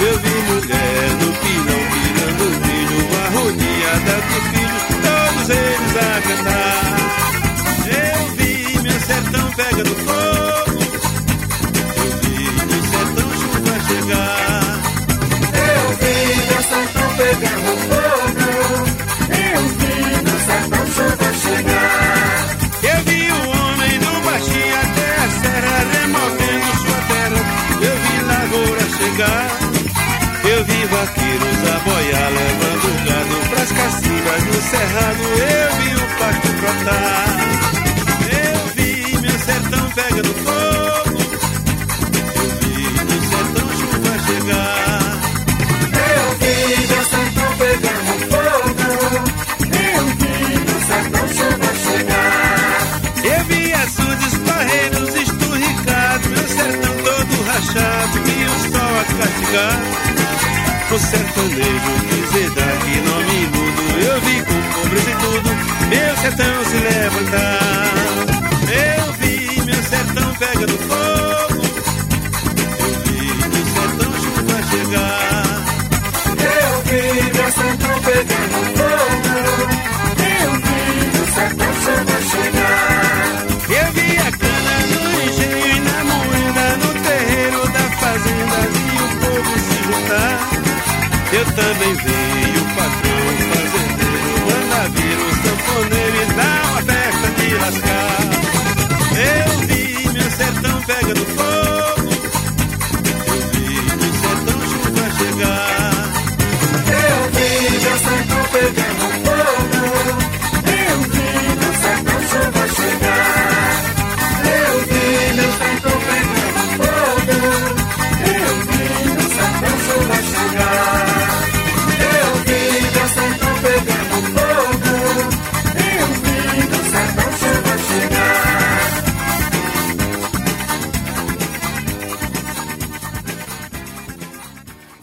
Eu 0.00 0.18
vi 0.20 0.34
mulher 0.52 1.10
no 1.20 1.32
pilão 1.42 1.82
virando 1.92 2.44
milho, 2.66 2.98
uma 3.08 3.24
rodeada 3.40 4.16
de 4.28 4.38
filhos, 4.50 4.84
todos 5.02 5.48
eles 5.50 5.96
a 5.96 6.20
cantar. 6.22 7.07
Sertão 9.58 9.74
pegando 9.74 9.94
fogo. 10.06 10.78
Eu 11.96 12.10
vi 12.22 12.38
meu 12.68 12.82
sertão 12.92 13.28
chuva 13.40 13.74
chegar. 13.88 14.62
Eu 15.66 15.84
vi 15.98 16.14
meu 16.46 16.62
sertão 16.62 17.08
pegando 17.18 17.70
fogo. 17.88 18.46
Eu 19.34 19.60
vi 19.78 19.94
meu 20.22 20.38
sertão 20.46 20.84
chuva 20.94 21.28
chegar. 21.42 22.38
Eu 22.84 22.98
vi 23.04 23.20
o 23.32 23.40
homem 23.50 23.94
do 23.98 24.12
baixinho 24.24 24.76
até 24.78 25.08
a 25.16 25.28
serra 25.42 25.76
removendo 25.92 26.70
sua 26.78 27.00
terra. 27.10 27.40
Eu 27.82 27.94
vi 28.04 28.14
lavoura 28.30 28.86
chegar. 28.96 29.46
Eu 30.44 30.64
vi 30.66 30.80
vaqueiros 30.86 31.60
a 31.66 31.78
boiar 31.80 32.30
levando 32.30 32.88
gado 33.06 33.36
pras 33.50 33.70
cacimbas 33.72 34.42
no 34.44 34.62
cerrado. 34.62 35.24
Eu 35.36 35.68
vi 35.78 35.90
o 35.96 36.06
pasto 36.16 36.48
brotar. 36.60 37.67
Sertão 39.48 39.90
pegando 39.92 40.34
fogo. 40.44 41.18
Eu 42.36 42.48
vi 42.60 42.76
meu 43.08 43.20
sertão 43.30 43.68
chuva 43.78 44.12
chegar. 44.26 45.00
Eu 46.04 46.26
vi 46.38 46.54
meu 46.86 47.04
sertão 47.08 47.50
pegando 47.56 48.12
fogo. 48.28 48.84
Eu 49.64 50.04
vi 50.18 50.36
meu 50.66 50.80
sertão 50.86 51.26
chuva 51.28 51.70
chegar. 51.86 52.80
Eu 53.24 53.40
vi 53.46 53.62
açudes, 53.72 54.34
barreiros 54.44 55.14
esturricados, 55.14 56.28
meu 56.28 56.46
sertão 56.46 56.94
todo 56.98 57.32
rachado 57.46 58.16
e 58.28 58.44
o 58.44 58.56
sol 58.70 58.94
a 59.00 59.04
castigar. 59.16 59.80
O 60.90 60.98
sertanejo 60.98 61.94
quis 62.10 62.54
dar 62.54 62.76
que 62.84 62.96
nome 63.00 63.38
mudo, 63.46 63.82
eu 63.98 64.20
vi 64.20 64.36
com 64.44 64.60
pobres 64.74 65.06
e 65.08 65.14
tudo, 65.24 65.50
meu 65.88 66.16
sertão 66.18 66.64
se 66.66 66.76
levantar. 66.76 67.78
Eu 68.68 69.07
meu 69.78 69.84
sertão 69.84 70.34
pegando 70.34 70.76
fogo, 70.88 71.62
eu 72.78 72.92
vi 73.04 73.20
meu 73.48 73.64
sertão 73.74 74.12
chuva 74.22 74.58
chegar. 74.70 75.46
Eu 76.42 76.72
vi 76.88 77.02
meu 77.32 77.48
sertão 77.52 77.96
pegando 78.02 78.58
fogo. 78.78 79.32
Eu 80.42 80.50
vi 80.64 80.82
meu 81.14 81.26
sertão 81.32 81.72
chuva 81.84 82.16
chegar. 82.32 83.46
Eu 83.68 83.86
vi 83.92 84.08
a 84.16 84.30
cana 84.32 84.74
no 84.90 85.00
engenho 85.22 85.66
e 85.68 85.80
na 85.80 85.98
moeda, 86.10 86.66
no 86.78 86.90
terreiro 87.04 87.62
da 87.68 87.84
fazenda, 88.00 88.58
vi 88.72 88.86
o 88.98 89.08
povo 89.20 89.52
se 89.60 89.76
juntar. 89.84 90.34
Eu 91.30 91.44
também 91.54 91.94
vi 91.94 92.27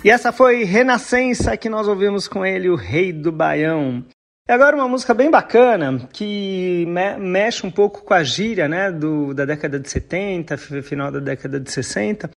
E 0.05 0.09
essa 0.11 0.31
foi 0.31 0.63
Renascença 0.63 1.57
que 1.57 1.67
nós 1.67 1.87
ouvimos 1.87 2.27
com 2.27 2.45
ele, 2.45 2.69
o 2.69 2.75
Rei 2.75 3.11
do 3.11 3.31
Baião. 3.31 4.05
E 4.47 4.51
agora 4.51 4.75
uma 4.75 4.87
música 4.87 5.15
bem 5.15 5.31
bacana 5.31 6.07
que 6.13 6.85
me 6.87 7.17
mexe 7.17 7.65
um 7.65 7.71
pouco 7.71 8.03
com 8.03 8.13
a 8.13 8.23
gíria 8.23 8.67
né, 8.67 8.91
do, 8.91 9.33
da 9.33 9.45
década 9.45 9.79
de 9.79 9.89
70, 9.89 10.57
final 10.83 11.11
da 11.11 11.17
década 11.17 11.59
de 11.59 11.71
60, 11.71 12.29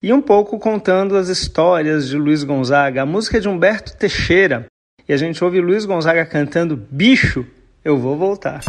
e 0.00 0.12
um 0.12 0.22
pouco 0.22 0.56
contando 0.60 1.16
as 1.16 1.28
histórias 1.28 2.08
de 2.08 2.16
Luiz 2.16 2.44
Gonzaga. 2.44 3.02
A 3.02 3.06
música 3.06 3.38
é 3.38 3.40
de 3.40 3.48
Humberto 3.48 3.96
Teixeira. 3.96 4.66
E 5.08 5.12
a 5.12 5.16
gente 5.16 5.42
ouve 5.42 5.60
Luiz 5.60 5.84
Gonzaga 5.84 6.24
cantando 6.24 6.76
Bicho, 6.76 7.44
eu 7.84 7.98
vou 7.98 8.16
voltar. 8.16 8.60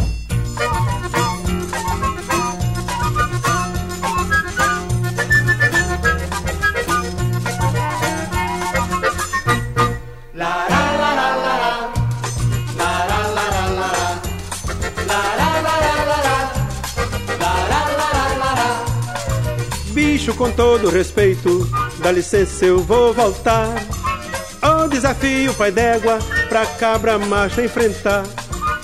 Bicho, 19.90 20.34
com 20.34 20.50
todo 20.50 20.90
respeito, 20.90 21.68
dá 21.98 22.12
licença, 22.12 22.64
eu 22.64 22.78
vou 22.78 23.12
voltar. 23.12 23.68
Ao 24.60 24.88
desafio, 24.88 25.54
pai 25.54 25.70
d'égua, 25.70 26.18
pra 26.48 26.66
cabra 26.66 27.18
macho 27.18 27.60
enfrentar. 27.60 28.24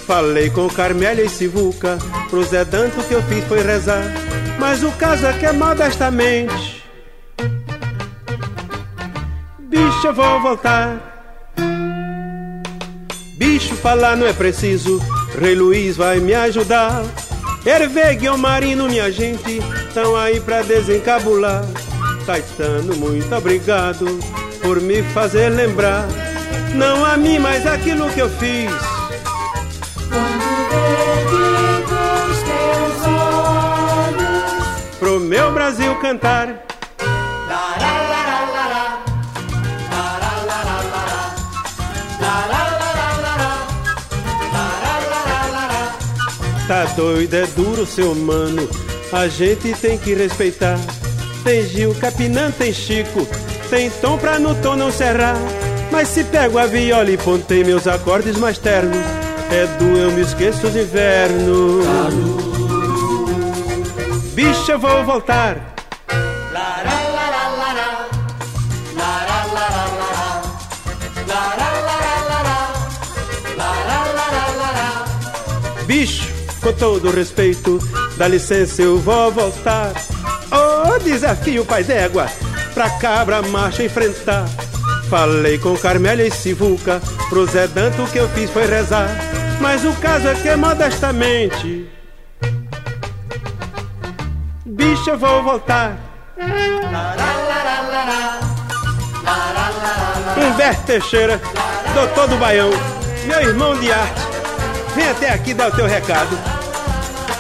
Falei 0.07 0.51
com 0.51 0.69
Carmélia 0.69 1.25
e 1.25 1.29
Sivuca, 1.29 1.99
pro 2.29 2.45
Zé 2.45 2.65
Danto 2.65 3.01
o 3.01 3.05
que 3.05 3.15
eu 3.15 3.23
fiz 3.23 3.45
foi 3.45 3.63
rezar. 3.63 4.03
Mas 4.59 4.83
o 4.83 4.93
caso 4.93 5.27
é 5.27 5.33
que 5.33 5.47
é 5.47 5.53
modestamente. 5.53 6.85
Bicho, 9.59 10.07
eu 10.07 10.15
vou 10.15 10.41
voltar. 10.41 11.15
Bicho, 13.37 13.75
falar 13.77 14.17
não 14.17 14.27
é 14.27 14.33
preciso, 14.33 15.01
Rei 15.41 15.55
Luiz 15.55 15.97
vai 15.97 16.21
me 16.21 16.35
ajudar. 16.35 17.03
Hervé, 17.67 18.15
Guilmarino, 18.15 18.89
minha 18.89 19.11
gente, 19.11 19.61
tão 19.95 20.17
aí 20.17 20.41
pra 20.41 20.63
desencabular. 20.63 21.65
Caetano, 22.27 22.97
muito 22.97 23.33
obrigado 23.35 24.19
por 24.61 24.81
me 24.81 25.03
fazer 25.03 25.49
lembrar. 25.51 26.07
Não 26.75 27.05
a 27.05 27.17
mim, 27.17 27.39
mas 27.39 27.65
aquilo 27.65 28.11
que 28.11 28.21
eu 28.21 28.29
fiz. 28.29 28.73
Pro 34.99 35.21
meu 35.21 35.53
Brasil 35.53 35.95
cantar. 36.01 36.65
Tá 46.67 46.85
doido, 46.97 47.35
é 47.35 47.47
duro, 47.49 47.87
seu 47.87 48.15
mano. 48.15 48.84
A 49.15 49.29
gente 49.29 49.73
tem 49.75 49.97
que 49.97 50.13
respeitar. 50.13 50.77
Tem 51.45 51.65
Gil, 51.69 51.95
Capinã, 51.95 52.51
tem 52.51 52.73
Chico. 52.73 53.25
Tem 53.71 53.89
tom 53.89 54.19
pra 54.19 54.41
no 54.41 54.57
tom 54.57 54.75
não 54.75 54.91
serrar. 54.91 55.37
Mas 55.93 56.09
se 56.09 56.25
pego 56.25 56.59
a 56.59 56.67
viola 56.67 57.09
e 57.09 57.17
pontei 57.17 57.63
meus 57.63 57.87
acordes 57.87 58.37
mais 58.37 58.59
ternos. 58.59 58.99
É 59.53 59.67
do 59.79 59.85
eu 59.97 60.11
me 60.11 60.21
esqueço 60.21 60.67
do 60.67 60.81
inverno. 60.81 61.79
Bicho, 64.35 64.73
eu 64.73 64.81
vou 64.81 65.05
voltar. 65.05 65.75
Bicho, 75.87 76.33
com 76.61 76.73
todo 76.73 77.11
respeito, 77.13 77.79
dá 78.17 78.29
licença, 78.29 78.83
eu 78.83 78.99
vou 78.99 79.31
voltar. 79.31 79.93
Oh, 80.51 80.99
desafio, 80.99 81.65
pai 81.65 81.85
d'égua, 81.85 82.27
pra 82.73 82.91
cabra 82.91 83.43
marcha 83.43 83.85
enfrentar. 83.85 84.47
Falei 85.09 85.59
com 85.59 85.77
Carmélia 85.77 86.27
e 86.27 86.31
Sivuca, 86.31 87.01
pro 87.29 87.47
Zé 87.47 87.67
Danto 87.67 88.03
o 88.03 88.09
que 88.09 88.19
eu 88.19 88.29
fiz 88.31 88.51
foi 88.51 88.67
rezar. 88.67 89.09
Mas 89.61 89.85
o 89.85 89.93
caso 89.95 90.29
é 90.29 90.35
que 90.35 90.55
modestamente 90.57 91.89
Bicho, 94.67 95.11
eu 95.11 95.19
vou 95.19 95.43
voltar 95.43 95.97
Humberto 100.37 100.83
Teixeira, 100.83 101.41
doutor 101.95 102.29
do 102.29 102.37
Baião 102.37 102.71
Meu 103.27 103.41
irmão 103.41 103.79
de 103.79 103.91
arte 103.93 104.21
Vem 104.95 105.09
até 105.09 105.31
aqui 105.31 105.55
dar 105.55 105.69
o 105.69 105.77
teu 105.77 105.87
recado 105.87 106.54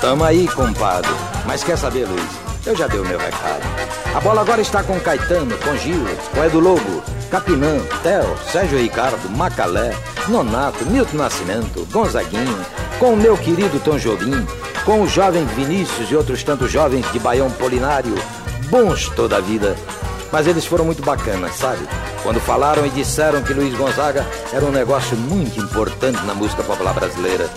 Tamo 0.04 0.22
aí, 0.22 0.46
compadre 0.48 1.10
Mas 1.46 1.64
quer 1.64 1.78
saber, 1.78 2.06
Luiz? 2.06 2.30
Eu 2.66 2.76
já 2.76 2.86
dei 2.86 3.00
o 3.00 3.06
meu 3.06 3.18
recado 3.18 3.62
A 4.14 4.20
bola 4.20 4.42
agora 4.42 4.60
está 4.60 4.82
com 4.82 5.00
Caetano, 5.00 5.56
com 5.56 5.74
Gil, 5.78 6.04
com 6.34 6.44
Edu 6.44 6.60
Lobo 6.60 7.02
Capinã, 7.30 7.80
Theo, 8.02 8.36
Sérgio 8.52 8.78
Ricardo, 8.78 9.30
Macalé, 9.30 9.96
Nonato, 10.28 10.84
Milton 10.84 11.16
Nascimento, 11.16 11.88
Gonzaguinho, 11.90 12.66
com 12.98 13.14
o 13.14 13.16
meu 13.16 13.34
querido 13.38 13.80
Tom 13.80 13.96
Jobim, 13.96 14.46
com 14.84 15.00
o 15.00 15.08
jovem 15.08 15.46
Vinícius 15.46 16.10
e 16.10 16.14
outros 16.14 16.44
tantos 16.44 16.70
jovens 16.70 17.10
de 17.10 17.18
Baião 17.18 17.50
Polinário, 17.50 18.14
bons 18.68 19.08
toda 19.08 19.38
a 19.38 19.40
vida. 19.40 19.74
Mas 20.30 20.46
eles 20.46 20.66
foram 20.66 20.84
muito 20.84 21.02
bacanas, 21.02 21.56
sabe? 21.56 21.88
Quando 22.22 22.40
falaram 22.40 22.86
e 22.86 22.90
disseram 22.90 23.42
que 23.42 23.54
Luiz 23.54 23.74
Gonzaga 23.74 24.24
era 24.52 24.64
um 24.64 24.70
negócio 24.70 25.16
muito 25.16 25.58
importante 25.58 26.22
na 26.26 26.34
música 26.34 26.62
popular 26.62 26.92
brasileira. 26.92 27.48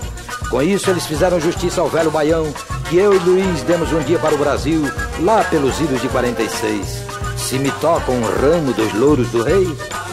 Com 0.49 0.61
isso, 0.61 0.89
eles 0.89 1.05
fizeram 1.05 1.41
justiça 1.41 1.81
ao 1.81 1.89
velho 1.89 2.09
Baião, 2.09 2.53
que 2.89 2.97
eu 2.97 3.13
e 3.13 3.19
Luiz 3.19 3.61
demos 3.63 3.91
um 3.91 3.99
dia 3.99 4.17
para 4.17 4.33
o 4.33 4.37
Brasil, 4.37 4.81
lá 5.19 5.43
pelos 5.43 5.79
idos 5.81 6.01
de 6.01 6.07
46. 6.07 7.03
Se 7.37 7.59
me 7.59 7.69
toca 7.71 8.11
um 8.11 8.21
ramo 8.21 8.73
dos 8.73 8.93
louros 8.93 9.27
do 9.29 9.43
rei? 9.43 9.67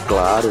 Claro, 0.07 0.49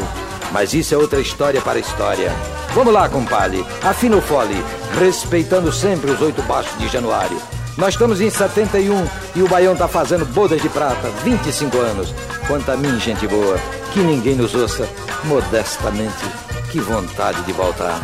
mas 0.52 0.72
isso 0.72 0.94
é 0.94 0.98
outra 0.98 1.20
história 1.20 1.60
para 1.60 1.78
a 1.78 1.80
história. 1.80 2.32
Vamos 2.74 2.94
lá, 2.94 3.08
compadre, 3.08 3.64
afina 3.82 4.16
o 4.16 4.22
fole, 4.22 4.56
respeitando 4.98 5.70
sempre 5.70 6.10
os 6.10 6.20
oito 6.22 6.42
baixos 6.42 6.76
de 6.78 6.88
januário. 6.88 7.36
Nós 7.76 7.94
estamos 7.94 8.20
em 8.20 8.30
71 8.30 9.06
e 9.34 9.42
o 9.42 9.48
Baião 9.48 9.76
tá 9.76 9.86
fazendo 9.86 10.24
bodas 10.24 10.62
de 10.62 10.68
prata, 10.68 11.08
25 11.24 11.76
anos. 11.78 12.14
Quanto 12.46 12.70
a 12.70 12.76
mim, 12.76 12.98
gente 12.98 13.26
boa, 13.26 13.58
que 13.92 14.00
ninguém 14.00 14.34
nos 14.34 14.54
ouça, 14.54 14.88
modestamente, 15.24 16.24
que 16.70 16.80
vontade 16.80 17.42
de 17.42 17.52
voltar. 17.52 18.00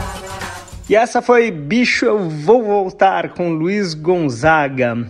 E 0.90 0.96
essa 0.96 1.22
foi 1.22 1.53
Bicho 1.53 2.05
Eu 2.05 2.29
Vou 2.29 2.64
Voltar 2.64 3.33
com 3.35 3.53
Luiz 3.53 3.94
Gonzaga. 3.94 5.09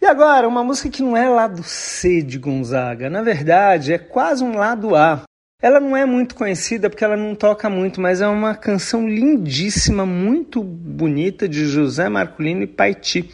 E 0.00 0.06
agora, 0.06 0.46
uma 0.46 0.62
música 0.62 0.88
que 0.88 1.02
não 1.02 1.16
é 1.16 1.28
lado 1.28 1.64
C 1.64 2.22
de 2.22 2.38
Gonzaga, 2.38 3.10
na 3.10 3.22
verdade 3.22 3.92
é 3.92 3.98
quase 3.98 4.44
um 4.44 4.56
lado 4.56 4.94
A. 4.94 5.24
Ela 5.60 5.80
não 5.80 5.96
é 5.96 6.06
muito 6.06 6.36
conhecida 6.36 6.88
porque 6.88 7.02
ela 7.02 7.16
não 7.16 7.34
toca 7.34 7.68
muito, 7.68 8.00
mas 8.00 8.20
é 8.20 8.28
uma 8.28 8.54
canção 8.54 9.08
lindíssima, 9.08 10.06
muito 10.06 10.62
bonita 10.62 11.48
de 11.48 11.66
José 11.66 12.08
Marcolino 12.08 12.62
e 12.62 12.68
Paiti. 12.68 13.30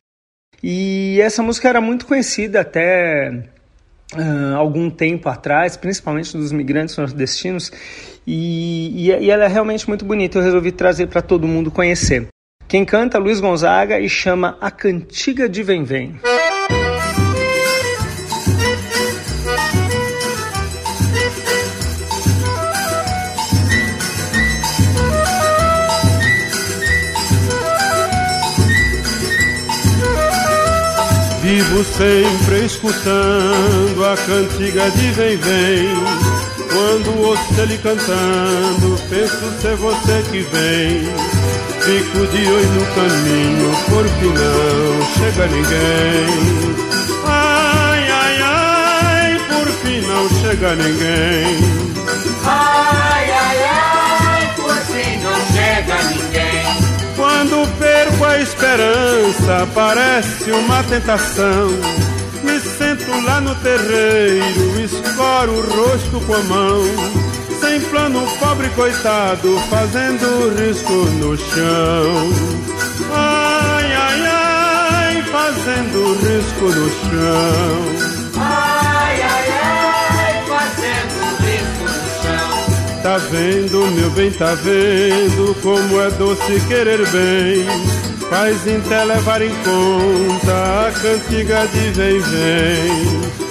E 0.63 1.21
essa 1.21 1.43
música 1.43 1.69
era 1.69 1.81
muito 1.83 2.07
conhecida 2.07 2.63
até 2.63 3.51
uh, 4.15 4.57
algum 4.57 4.89
tempo 4.89 5.29
atrás, 5.29 5.77
principalmente 5.77 6.39
dos 6.39 6.53
migrantes 6.53 6.97
nordestinos, 6.97 7.71
e, 8.27 9.09
e, 9.09 9.25
e 9.25 9.31
ela 9.31 9.45
é 9.45 9.49
realmente 9.49 9.89
muito 9.89 10.05
bonita. 10.05 10.39
Eu 10.39 10.43
resolvi 10.43 10.73
trazer 10.73 11.07
para 11.07 11.23
todo 11.23 11.47
mundo 11.47 11.71
conhecer. 11.71 12.29
Quem 12.69 12.85
canta 12.85 13.19
Luiz 13.19 13.41
Gonzaga 13.41 14.01
e 14.01 14.09
chama 14.09 14.57
A 14.61 14.71
Cantiga 14.71 15.49
de 15.49 15.63
Vem 15.63 15.85
Vem. 15.85 16.21
Vivo 31.43 31.85
sempre 31.85 32.65
escutando 32.65 34.05
a 34.05 34.17
cantiga 34.17 34.89
de 34.93 35.11
vem 35.11 35.37
vem. 35.37 36.42
Quando 36.73 37.21
ouço 37.21 37.61
ele 37.61 37.77
cantando, 37.79 38.99
penso 39.11 39.61
ser 39.61 39.77
você 39.77 40.23
que 40.31 40.41
vem. 40.41 41.05
Fico 41.83 42.27
de 42.29 42.47
olho 42.47 42.73
no 42.73 42.87
caminho, 42.95 43.77
porque 43.91 44.27
não 44.27 45.13
chega 45.13 45.47
ninguém. 45.49 46.73
Ai, 47.27 48.11
ai, 48.11 48.37
ai, 48.43 49.41
por 49.49 49.69
fim 49.83 50.01
não 50.07 50.29
chega 50.41 50.75
ninguém. 50.77 51.57
Ai, 52.45 53.31
ai, 53.31 53.59
ai, 53.71 54.55
por 54.57 54.75
fim 54.77 55.19
não 55.23 55.37
chega 55.53 56.03
ninguém. 56.05 56.83
Quando 57.17 57.69
perco 57.79 58.25
a 58.25 58.39
esperança, 58.39 59.69
parece 59.75 60.51
uma 60.53 60.83
tentação. 60.85 62.12
No 63.53 63.59
terreiro, 63.59 64.81
escoro 64.81 65.53
o 65.53 65.61
rosto 65.61 66.19
com 66.27 66.35
a 66.35 66.43
mão. 66.45 66.83
Sem 67.61 67.81
plano, 67.83 68.27
pobre 68.39 68.71
coitado, 68.71 69.59
fazendo 69.69 70.57
risco 70.59 70.93
no 70.93 71.37
chão. 71.37 72.31
Ai, 73.13 73.93
ai, 73.93 74.27
ai, 74.27 75.23
fazendo 75.25 76.15
risco 76.15 76.65
no 76.65 76.89
chão. 76.89 78.41
Ai, 78.41 79.21
ai, 79.21 79.49
ai, 79.63 80.45
fazendo 80.49 81.21
risco 81.45 81.85
no 81.85 82.23
chão. 82.23 83.03
Tá 83.03 83.19
vendo, 83.19 83.87
meu 83.95 84.11
bem, 84.13 84.31
tá 84.33 84.55
vendo 84.55 85.55
como 85.61 86.01
é 86.01 86.11
doce 86.13 86.59
querer 86.69 87.07
bem. 87.11 87.67
Faz 88.31 88.67
até 88.67 89.05
levar 89.05 89.43
em 89.43 89.55
conta 89.57 90.89
a 90.89 90.93
cantiga 91.03 91.67
de 91.67 91.91
vem 91.91 92.19
vem. 92.19 93.42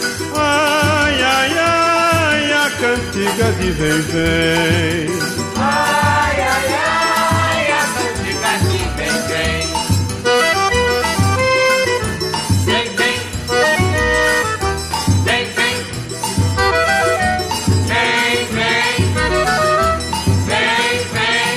A 2.82 2.84
cantiga 2.84 3.52
de 3.60 3.70
vem 3.74 4.02
vem. 4.02 5.06
Ai, 5.56 6.42
ai, 6.42 6.68
ai, 6.74 7.72
a 7.74 7.86
cantiga 7.94 8.52
de 8.58 8.78
vem 8.98 9.18
vem. 9.28 9.62
Vem, 12.66 12.88
vem. 12.96 13.20
Vem, 15.24 15.46
vem. 15.54 15.78
Vem, 17.86 18.38
vem. 18.58 18.98
Vem, 20.48 20.98
vem. 21.14 21.56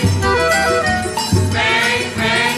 Vem, 1.54 2.00
vem. 2.18 2.54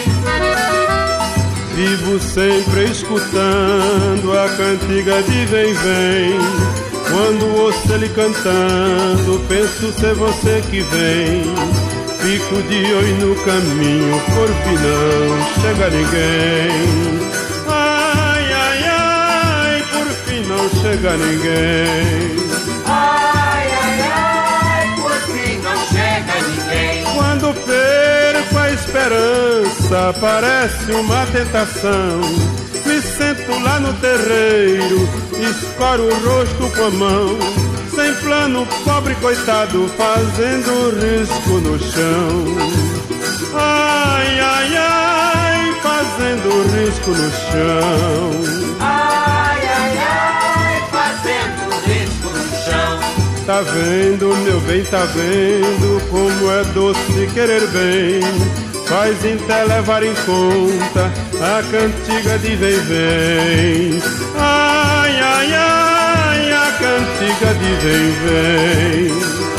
Vivo 1.73 2.19
sempre 2.19 2.81
escutando 2.91 4.27
a 4.37 4.49
cantiga 4.57 5.23
de 5.23 5.45
vem 5.45 5.73
vem. 5.73 6.86
Quando 7.09 7.55
ouço 7.57 7.93
ele 7.93 8.09
cantando, 8.09 9.39
penso 9.47 9.91
ser 9.93 10.13
você 10.15 10.61
que 10.69 10.81
vem. 10.81 11.43
Fico 12.19 12.61
de 12.63 12.93
olho 12.93 13.27
no 13.27 13.35
caminho, 13.43 14.21
por 14.33 14.47
fim 14.47 14.75
não 14.75 15.61
chega 15.61 15.89
ninguém. 15.89 17.19
Ai, 17.67 18.53
ai, 18.53 18.83
ai, 18.83 19.83
por 19.91 20.07
fim 20.25 20.41
não 20.47 20.69
chega 20.69 21.15
ninguém. 21.15 22.35
Ai, 22.85 23.67
ai, 23.81 24.01
ai, 24.11 24.95
por 25.01 25.11
fim 25.31 25.57
não 25.59 25.77
chega 25.87 26.35
ninguém. 26.49 27.03
Quando 27.15 27.53
perco 27.65 28.57
a 28.57 28.71
esperança, 28.71 30.13
parece 30.19 30.91
uma 30.91 31.25
tentação. 31.27 32.56
Lá 33.77 33.81
no 33.81 33.93
terreiro, 33.93 35.07
escoro 35.39 36.05
o 36.05 36.27
rosto 36.27 36.75
com 36.75 36.85
a 36.85 36.89
mão. 36.89 37.37
Sem 37.93 38.11
plano, 38.15 38.67
pobre 38.83 39.13
coitado, 39.15 39.87
fazendo 39.89 40.95
risco 40.99 41.59
no 41.59 41.77
chão. 41.77 42.57
Ai, 43.53 44.39
ai, 44.39 44.75
ai, 44.77 45.75
fazendo 45.83 46.63
risco 46.73 47.11
no 47.11 47.29
chão. 47.29 48.31
Ai, 48.79 49.59
ai, 49.61 49.97
ai, 49.99 50.81
fazendo 50.89 51.69
risco 51.85 52.29
no 52.29 52.49
chão. 52.65 53.45
Tá 53.45 53.61
vendo, 53.61 54.35
meu 54.37 54.59
bem, 54.61 54.83
tá 54.85 55.05
vendo 55.05 56.01
como 56.09 56.51
é 56.51 56.63
doce 56.73 57.29
querer 57.31 57.67
bem. 57.67 58.76
Faz 58.87 59.17
até 59.17 59.63
levar 59.65 60.01
em 60.01 60.13
conta 60.15 61.11
a 61.41 61.61
cantiga 61.71 62.39
de 62.39 62.55
vem 62.55 62.79
vem. 62.79 64.01
Ai, 64.39 65.19
ai, 65.19 65.53
ai, 65.53 66.51
a 66.53 66.71
cantiga 66.71 67.53
de 67.53 67.75
vem 67.83 68.11
vem. 68.23 69.56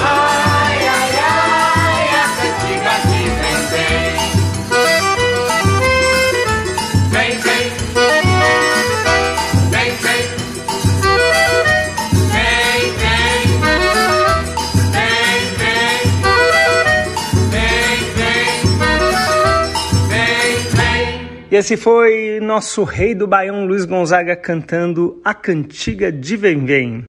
E 21.50 21.56
esse 21.56 21.78
foi 21.78 22.40
nosso 22.40 22.84
rei 22.84 23.14
do 23.14 23.26
Baião 23.26 23.66
Luiz 23.66 23.87
Gonzaga 23.87 24.37
cantando 24.37 25.18
a 25.24 25.32
cantiga 25.32 26.12
de 26.12 26.37
Vem 26.37 26.66
Vem. 26.66 27.04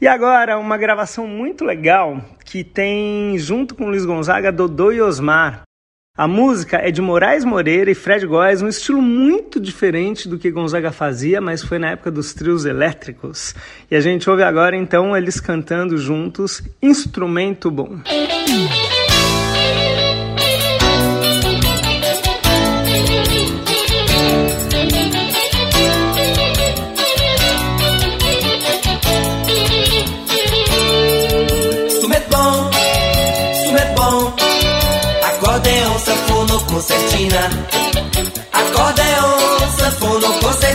E 0.00 0.06
agora 0.06 0.56
uma 0.56 0.76
gravação 0.76 1.26
muito 1.26 1.64
legal 1.64 2.24
que 2.44 2.62
tem 2.62 3.36
junto 3.38 3.74
com 3.74 3.88
Luiz 3.88 4.04
Gonzaga 4.04 4.52
Dodô 4.52 4.92
e 4.92 5.02
Osmar. 5.02 5.62
A 6.16 6.28
música 6.28 6.76
é 6.76 6.92
de 6.92 7.02
Moraes 7.02 7.44
Moreira 7.44 7.90
e 7.90 7.94
Fred 7.94 8.24
Góes, 8.24 8.62
um 8.62 8.68
estilo 8.68 9.02
muito 9.02 9.58
diferente 9.58 10.28
do 10.28 10.38
que 10.38 10.50
Gonzaga 10.50 10.92
fazia, 10.92 11.40
mas 11.40 11.60
foi 11.60 11.80
na 11.80 11.90
época 11.90 12.12
dos 12.12 12.32
trios 12.32 12.64
elétricos. 12.64 13.52
E 13.90 13.96
a 13.96 14.00
gente 14.00 14.30
ouve 14.30 14.44
agora 14.44 14.76
então 14.76 15.16
eles 15.16 15.40
cantando 15.40 15.98
juntos 15.98 16.62
Instrumento 16.80 17.68
Bom. 17.68 17.98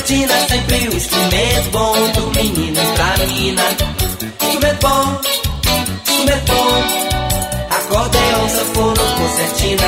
Sempre 0.08 0.88
o 0.88 0.96
instrumento 0.96 1.70
bom 1.72 2.12
do 2.12 2.28
menino 2.28 2.80
pra 2.96 3.18
mina. 3.26 3.64
Instrumento 4.42 4.80
bom, 4.82 5.22
instrumento 6.08 6.52
bom, 6.54 6.76
acordeão, 7.70 8.50
sanfona, 8.50 9.02
concertina. 9.18 9.84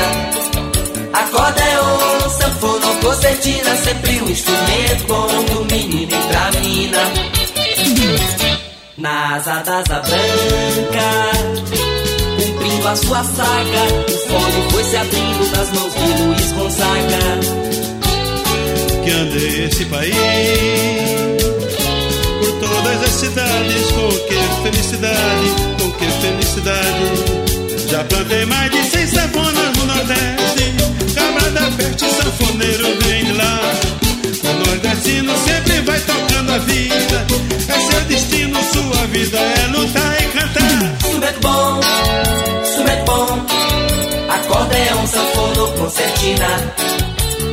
Acordeão, 1.14 2.30
sanfona, 2.38 2.86
concertina, 3.02 3.76
sempre 3.76 4.20
o 4.20 4.30
instrumento 4.30 5.06
bom 5.08 5.26
do 5.44 5.64
menino 5.74 6.16
pra 6.28 6.50
mina. 6.60 6.98
Nas 8.98 9.48
asas 9.48 9.84
da 9.84 10.00
branca, 10.00 11.08
cumprindo 12.36 12.88
a 12.88 12.96
sua 12.96 13.24
saga, 13.24 13.82
o 14.06 14.28
fole 14.28 14.70
foi 14.70 14.84
se 14.84 14.96
abrindo 14.98 15.56
nas 15.56 15.70
mãos 15.70 15.94
de 15.94 16.22
Luiz 16.22 16.52
Gonzaga. 16.52 17.89
Que 19.04 19.10
andei 19.10 19.64
esse 19.66 19.84
país 19.86 20.14
por 22.38 22.52
todas 22.60 23.02
as 23.02 23.10
cidades, 23.10 23.90
com 23.92 24.08
que 24.08 24.62
felicidade, 24.62 25.48
com 25.80 25.90
que 25.92 26.06
felicidade. 26.20 27.88
Já 27.88 28.04
plantei 28.04 28.44
mais 28.46 28.70
de 28.70 28.82
100 28.84 29.06
sanfonas 29.06 29.76
no 29.76 29.86
Nordeste, 29.86 30.74
cabra 31.14 31.50
da 31.50 31.70
peste, 31.76 32.04
sanfoneiro 32.04 32.86
vem 33.00 33.24
de 33.24 33.32
lá. 33.32 33.60
O 34.42 34.66
nordestino 34.66 35.32
sempre 35.38 35.80
vai 35.82 36.00
tocando 36.00 36.52
a 36.52 36.58
vida, 36.58 37.26
é 37.68 37.80
seu 37.90 38.00
destino, 38.02 38.58
sua 38.72 39.06
vida 39.06 39.38
é 39.38 39.66
lutar 39.68 40.16
e 40.20 40.24
cantar. 40.28 40.94
Instrumento 40.94 41.40
bom, 41.40 41.80
instrumento 42.62 43.04
bom, 43.04 43.46
acordeão, 44.28 45.06
sanfona, 45.06 45.78
concertina. 45.78 47.09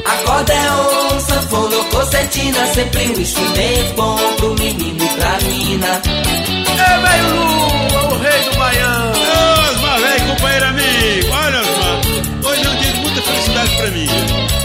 Acordeão, 0.08 1.20
sanfona, 1.20 1.84
concertina, 1.92 2.68
sempre 2.74 3.08
um 3.08 3.20
instrumento 3.20 3.94
bom 3.96 4.18
pro 4.38 4.54
menino 4.56 5.04
e 5.04 5.10
pra 5.10 5.38
mina. 5.42 6.02
É 6.80 7.00
velho 7.02 7.36
Lula, 7.36 8.14
o 8.14 8.18
rei 8.20 8.42
do 8.44 8.58
Baião. 8.58 9.12
Ô, 9.12 9.72
Osmar, 9.72 10.00
velho 10.00 10.28
companheiro 10.28 10.66
amigo, 10.66 11.34
olha 11.34 11.60
Osmar, 11.60 12.02
hoje 12.46 12.66
é 12.66 12.70
um 12.70 12.76
dia 12.78 12.92
de 12.94 13.00
muita 13.00 13.22
felicidade 13.22 13.76
pra 13.78 13.88
mim, 13.92 14.10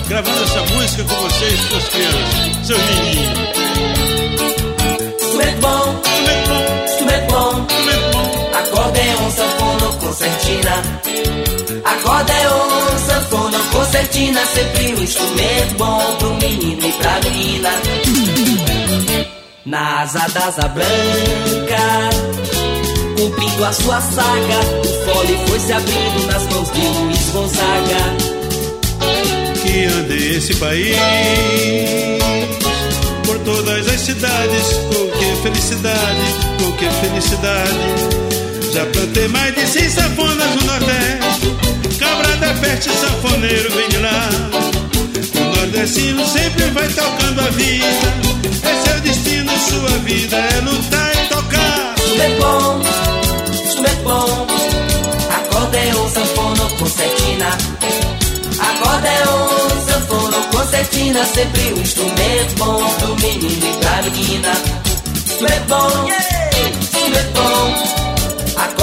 gravando 0.09 0.43
essa 0.45 0.61
música 0.75 1.05
com 1.05 1.15
vocês, 1.23 1.61
suas 1.61 1.89
crianças, 1.89 2.67
seus 2.67 2.83
meninos. 2.85 4.42
Concertina, 14.23 14.47
sempre 14.47 14.95
um 14.95 15.03
instrumento 15.03 15.75
bom 15.79 16.17
pro 16.19 16.35
menino 16.35 16.87
e 16.87 16.93
pra 16.93 17.21
menina. 17.25 17.71
Na 19.65 20.03
asa 20.03 20.27
da 20.33 20.47
asa 20.47 20.69
branca, 20.69 22.11
cumprindo 23.17 23.65
a 23.65 23.73
sua 23.73 24.01
saga, 24.01 24.61
o 24.81 25.13
fole 25.13 25.39
foi 25.49 25.59
se 25.61 25.73
abrindo 25.73 26.27
nas 26.27 26.43
mãos 26.53 26.73
de 26.73 26.81
Luiz 26.81 27.31
Gonzaga. 27.33 28.33
que 29.63 29.85
andei 29.85 30.37
esse 30.37 30.55
país 30.57 30.97
por 33.25 33.39
todas 33.41 33.89
as 33.89 34.01
cidades, 34.01 34.73
com 34.89 35.19
que 35.19 35.43
felicidade, 35.43 36.21
com 36.61 36.73
que 36.73 36.91
felicidade. 36.91 38.73
Já 38.73 38.87
plantei 38.87 39.29
mais 39.29 39.55
de 39.55 39.67
100 39.67 39.91
sanfonas 39.91 40.55
no 40.57 40.65
Nordeste, 40.65 41.72
cabra 42.03 42.37
da 42.37 42.53
peste, 42.55 42.91
sanfoneiro 42.91 43.71
vem 43.71 43.89
de 43.89 43.99
lá. 43.99 44.29
O 45.35 45.57
nordestino 45.57 46.27
sempre 46.27 46.65
vai 46.71 46.89
tocando 46.89 47.41
a 47.41 47.51
vida, 47.51 47.87
é 48.65 48.89
seu 48.89 49.01
destino, 49.01 49.53
sua 49.69 49.99
vida 49.99 50.37
é 50.37 50.61
lutar 50.61 51.13
e 51.15 51.29
tocar. 51.29 51.95
Instrumento 51.99 52.43
bom, 52.43 52.81
bom, 54.03 54.47
acordeão, 55.31 56.11
sanfona, 56.11 56.69
concertina. 56.79 57.49
Acordeão, 58.59 59.49
sanfona, 59.87 60.37
concertina, 60.51 61.25
sempre 61.25 61.75
um 61.75 61.83
instrumento 61.83 62.55
bom 62.59 62.91
pro 62.99 63.17
menino 63.17 63.67
e 63.67 63.79
pra 63.81 64.03
menina. 64.03 64.53
Instrumento 65.15 65.67
bom, 65.69 66.09
instrumento 66.81 68.02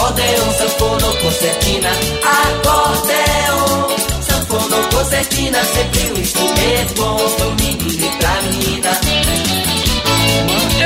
bom, 0.10 0.16
acordeão, 0.16 0.54
sanfona, 0.54 1.08
concertina. 1.22 1.90
Acordeão, 2.48 3.88
sanfona, 4.22 4.78
concertina, 4.92 5.64
sempre 5.64 6.12
um 6.12 6.20
instrumento 6.20 6.94
bom 6.96 7.18
pro 7.18 7.52
menino 7.56 7.92
e 7.92 8.10
pra 8.18 8.42
menina. 8.42 8.90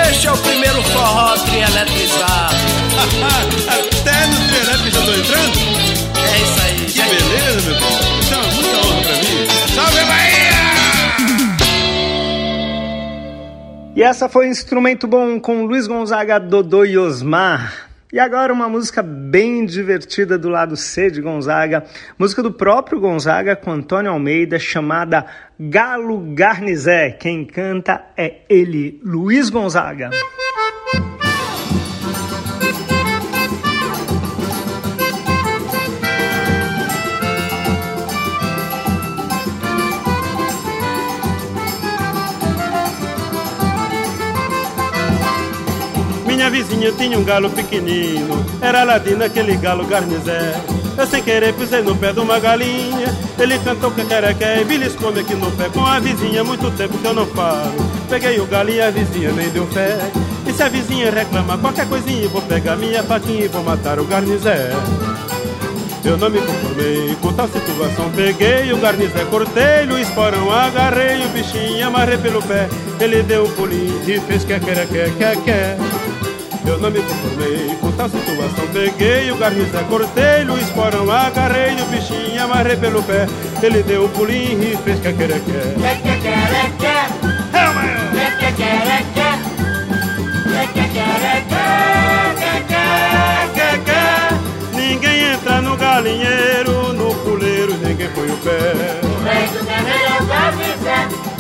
Este 0.10 0.28
é 0.28 0.32
o 0.32 0.38
primeiro 0.38 0.84
forró 0.84 1.38
trieletrizado. 1.38 2.56
Até 3.68 4.28
no 4.28 4.36
trelep 4.48 4.92
já 4.92 5.02
tô 5.02 5.14
entrando? 5.14 5.60
É 6.18 6.38
isso 6.42 6.60
aí. 6.66 6.86
Que 6.86 7.02
beleza, 7.02 7.70
meu 7.70 7.80
povo. 7.80 8.20
Isso 8.20 8.34
é 8.34 8.38
uma 8.38 8.48
muita 8.48 8.78
honra 8.78 9.02
pra 9.04 9.16
mim. 9.16 9.48
Salve 9.76 10.06
Bahia! 10.06 10.54
E 13.96 14.02
essa 14.02 14.28
foi 14.28 14.48
Instrumento 14.48 15.08
Bom 15.08 15.40
com 15.40 15.66
Luiz 15.66 15.86
Gonzaga, 15.86 16.40
Dodô 16.40 16.84
e 16.84 16.98
Osmar. 16.98 17.83
E 18.14 18.20
agora 18.20 18.54
uma 18.54 18.70
música 18.70 19.02
bem 19.02 19.66
divertida 19.66 20.38
do 20.38 20.48
lado 20.48 20.78
C 20.78 21.10
de 21.10 21.20
Gonzaga, 21.20 21.84
música 22.16 22.44
do 22.44 22.52
próprio 22.52 23.00
Gonzaga 23.00 23.56
com 23.56 23.72
Antônio 23.72 24.12
Almeida, 24.12 24.60
chamada 24.60 25.26
Galo 25.60 26.20
Garnizé. 26.36 27.10
Quem 27.10 27.44
canta 27.44 28.06
é 28.16 28.42
ele, 28.48 29.02
Luiz 29.04 29.50
Gonzaga. 29.50 30.12
Vizinha 46.54 46.92
tinha 46.92 47.18
um 47.18 47.24
galo 47.24 47.50
pequenino, 47.50 48.46
era 48.62 48.84
ladino 48.84 49.24
aquele 49.24 49.58
galo 49.58 49.88
garnizé. 49.88 50.54
Eu 50.96 51.08
sem 51.08 51.24
querer 51.24 51.52
pisei 51.56 51.82
no 51.82 51.96
pé 51.96 52.14
de 52.14 52.20
uma 52.20 52.40
galinha, 52.40 53.08
ele 53.40 53.58
cantou 53.58 53.90
cacarequé 53.90 54.62
e 54.62 54.64
beliscou-me 54.64 55.22
aqui 55.22 55.34
no 55.34 55.52
pé. 55.54 55.68
Com 55.70 55.84
a 55.84 56.00
vizinha, 56.00 56.44
muito 56.44 56.70
tempo 56.78 56.96
que 57.00 57.08
eu 57.08 57.14
não 57.16 57.26
falo. 57.26 57.74
Peguei 58.08 58.40
o 58.40 58.46
galo 58.46 58.70
e 58.70 58.80
a 58.80 58.92
vizinha 58.92 59.32
nem 59.32 59.50
deu 59.50 59.66
fé. 59.66 59.98
E 60.46 60.54
se 60.54 60.62
a 60.62 60.70
vizinha 60.70 61.10
reclama 61.10 61.58
qualquer 61.58 61.90
coisinha, 61.90 62.30
vou 62.30 62.44
pegar 62.44 62.76
minha 62.76 63.02
faquinha 63.02 63.46
e 63.46 63.48
vou 63.48 63.64
matar 63.64 64.00
o 64.00 64.06
garnizé. 64.06 64.70
Eu 66.06 66.18
não 66.20 66.30
me 66.30 66.40
conformei 66.40 67.16
com 67.20 67.34
tal 67.34 67.48
situação 67.48 68.12
Peguei 68.14 68.74
o 68.74 68.78
garnizé, 68.78 69.24
cortei-lhe 69.32 69.94
o 69.94 69.98
esporão 69.98 70.52
Agarrei 70.52 71.26
o 71.26 71.30
bichinho, 71.30 71.88
amarrei 71.88 72.18
pelo 72.18 72.42
pé 72.42 72.68
Ele 73.00 73.24
deu 73.24 73.46
um 73.46 73.52
pulinho 73.52 74.02
e 74.06 74.20
fez 74.20 74.44
que 74.44 74.60
quer 74.60 74.86
quer 74.86 75.16
quer 75.18 75.38
quer 75.46 76.13
eu 76.66 76.80
não 76.80 76.90
me 76.90 77.02
conformei 77.02 77.76
com 77.80 77.92
tal 77.92 78.10
situação. 78.10 78.68
Peguei 78.72 79.32
o 79.32 79.38
garnizé, 79.38 79.84
cortei-lhe 79.90 80.52
o 80.52 80.58
esporão 80.58 81.10
Agarrei 81.12 81.74
o 81.82 81.86
bichinho, 81.86 82.44
amarrei 82.44 82.76
pelo 82.78 83.04
pé. 83.04 83.28
Ele 83.62 83.84
deu 83.84 84.06
um 84.06 84.10
pulinho 84.10 84.64
e 84.64 84.78
fez 84.78 85.00
que 85.00 85.14
quer 85.14 85.28
quer 85.28 85.74
Ninguém 94.74 95.34
entra 95.34 95.62
no 95.62 95.76
galinheiro, 95.76 96.94
no 96.94 97.14
puleiro 97.16 97.74
ninguém 97.78 98.10
põe 98.10 98.30
o 98.30 98.38
pé. 98.38 98.74
O 99.04 99.24
rei 99.24 99.48
do 99.48 99.66
terreiro 99.66 100.14
é 100.14 100.22
o 100.22 100.26
garnizé, 100.26 101.34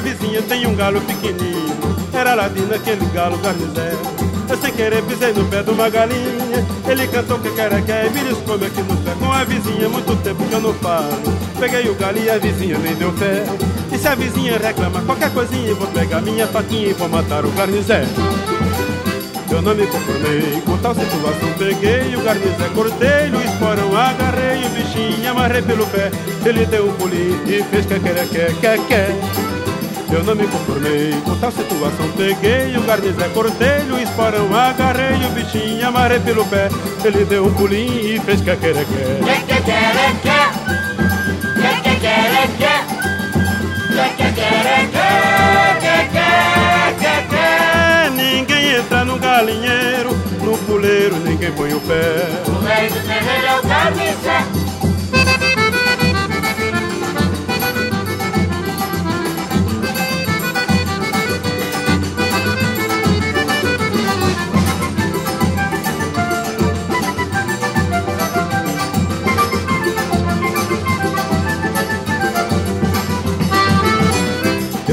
vizinha 0.00 0.42
tem 0.42 0.66
um 0.66 0.74
galo 0.74 1.00
pequenininho. 1.02 1.76
Era 2.12 2.34
ladino 2.34 2.74
aquele 2.74 3.04
galo 3.06 3.38
garnizé. 3.38 4.29
Eu 4.50 4.56
sem 4.56 4.72
querer 4.72 5.00
pisei 5.04 5.32
no 5.32 5.44
pé 5.44 5.62
de 5.62 5.70
uma 5.70 5.88
galinha. 5.88 6.66
Ele 6.88 7.06
cantou 7.06 7.38
que 7.38 7.50
quer 7.52 7.70
e 7.70 8.10
me 8.10 8.34
come 8.42 8.66
aqui 8.66 8.82
no 8.82 8.96
pé. 8.96 9.12
Com 9.20 9.32
a 9.32 9.44
vizinha, 9.44 9.88
muito 9.88 10.16
tempo 10.24 10.44
que 10.44 10.52
eu 10.52 10.60
não 10.60 10.74
falo. 10.74 11.22
Peguei 11.60 11.88
o 11.88 11.94
galo 11.94 12.18
e 12.18 12.28
a 12.28 12.36
vizinha 12.36 12.76
nem 12.78 12.96
deu 12.96 13.12
fé. 13.12 13.44
E 13.92 13.96
se 13.96 14.08
a 14.08 14.16
vizinha 14.16 14.58
reclama 14.58 15.02
qualquer 15.02 15.32
coisinha, 15.32 15.72
vou 15.74 15.86
pegar 15.86 16.20
minha 16.20 16.48
faquinha 16.48 16.88
e 16.88 16.92
vou 16.92 17.08
matar 17.08 17.44
o 17.44 17.50
garnizé. 17.52 18.02
Eu 19.52 19.62
não 19.62 19.74
me 19.74 19.86
conformei 19.86 20.62
com 20.64 20.78
tal 20.78 20.94
situação 20.94 21.52
Peguei 21.58 22.14
o 22.14 22.22
garnizé, 22.22 22.68
cortei 22.72 23.30
o 23.32 23.42
esporão 23.42 23.96
Agarrei 23.96 24.64
o 24.64 24.68
bichinho, 24.70 25.28
amarrei 25.28 25.60
pelo 25.60 25.84
pé 25.88 26.08
Ele 26.46 26.64
deu 26.66 26.88
um 26.88 26.92
pulinho 26.92 27.42
e 27.48 27.60
fez 27.64 27.84
que 27.84 27.98
quer, 27.98 28.28
quer, 28.28 28.54
quer, 28.60 28.78
quer 28.86 29.39
eu 30.12 30.24
não 30.24 30.34
me 30.34 30.46
conformei 30.46 31.12
com 31.24 31.36
tal 31.36 31.52
situação. 31.52 32.10
Peguei 32.16 32.76
o 32.76 32.82
garnizé, 32.82 33.28
cortei 33.32 33.82
o 33.90 33.98
esporão 33.98 34.54
Agarrei 34.54 35.16
o 35.24 35.30
bichinho, 35.30 35.86
amarrei 35.86 36.20
pelo 36.20 36.44
pé. 36.46 36.68
Ele 37.04 37.24
deu 37.24 37.46
um 37.46 37.54
pulinho 37.54 38.16
e 38.16 38.20
fez 38.20 38.40
que 38.40 38.44
quer, 38.44 38.56
quer, 38.56 38.74
quer 38.74 38.84
Que 38.84 39.44
quer, 39.46 39.62
quer 39.62 40.50
Que 41.54 41.96
quer, 42.00 42.48
quer 42.58 43.00
Que 44.16 44.32
quer, 44.32 44.90
quer 44.90 45.10
Que 45.80 45.96
quer, 46.10 46.94
quer, 46.98 47.28
quer 47.28 48.10
Ninguém 48.10 48.76
entra 48.76 49.04
no 49.04 49.18
galinheiro 49.18 50.10
No 50.42 50.58
puleiro 50.58 51.16
ninguém 51.16 51.52
põe 51.52 51.72
o 51.72 51.80
pé. 51.80 52.26
O 52.48 52.64
rei 52.64 52.88
do 52.88 53.00
terreiro 53.06 53.46
é 53.46 53.58
o 53.58 53.62
garnizé 53.62 54.69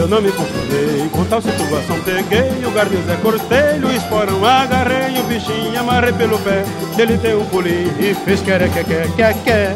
Eu 0.07 0.11
não 0.11 0.21
me 0.21 0.31
conformei. 0.31 1.09
Com 1.11 1.25
tal 1.25 1.41
situação 1.41 1.99
Peguei 2.05 2.65
o 2.65 2.71
garnizé, 2.71 3.17
cortei 3.21 3.77
o 3.83 3.91
esporão 3.91 4.45
Agarrei 4.45 5.19
o 5.19 5.23
bichinho, 5.23 5.77
amarrei 5.77 6.13
pelo 6.13 6.39
pé. 6.39 6.63
Ele 6.97 7.17
deu 7.17 7.41
um 7.41 7.45
pulinho 7.47 7.93
e 7.99 8.13
fez 8.13 8.39
quer, 8.39 8.71
quer, 8.71 8.85
quer, 8.85 9.11
quer, 9.17 9.33
quer. 9.43 9.75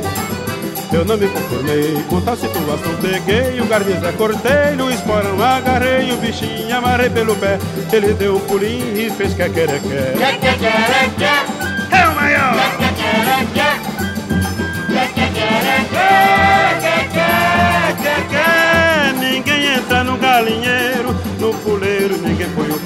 Eu 0.94 1.04
não 1.04 1.18
me 1.18 1.28
conformei. 1.28 2.02
Com 2.08 2.22
tal 2.22 2.38
situação 2.38 2.96
Peguei 3.02 3.60
o 3.60 3.66
garnizé, 3.66 4.14
cortei 4.14 4.78
o 4.80 4.90
esporão 4.90 5.42
Agarrei 5.42 6.14
o 6.14 6.18
bichinho, 6.18 6.78
amarrei 6.78 7.10
pelo 7.10 7.36
pé. 7.36 7.60
Ele 7.92 8.14
deu 8.14 8.38
um 8.38 8.40
pulinho 8.40 8.98
e 8.98 9.10
fez 9.10 9.34
quer, 9.34 9.52
quer, 9.52 9.68
quer. 9.68 10.14
Que 10.14 10.40
quer, 10.40 10.58
quer, 10.58 11.16
quer 11.18 11.51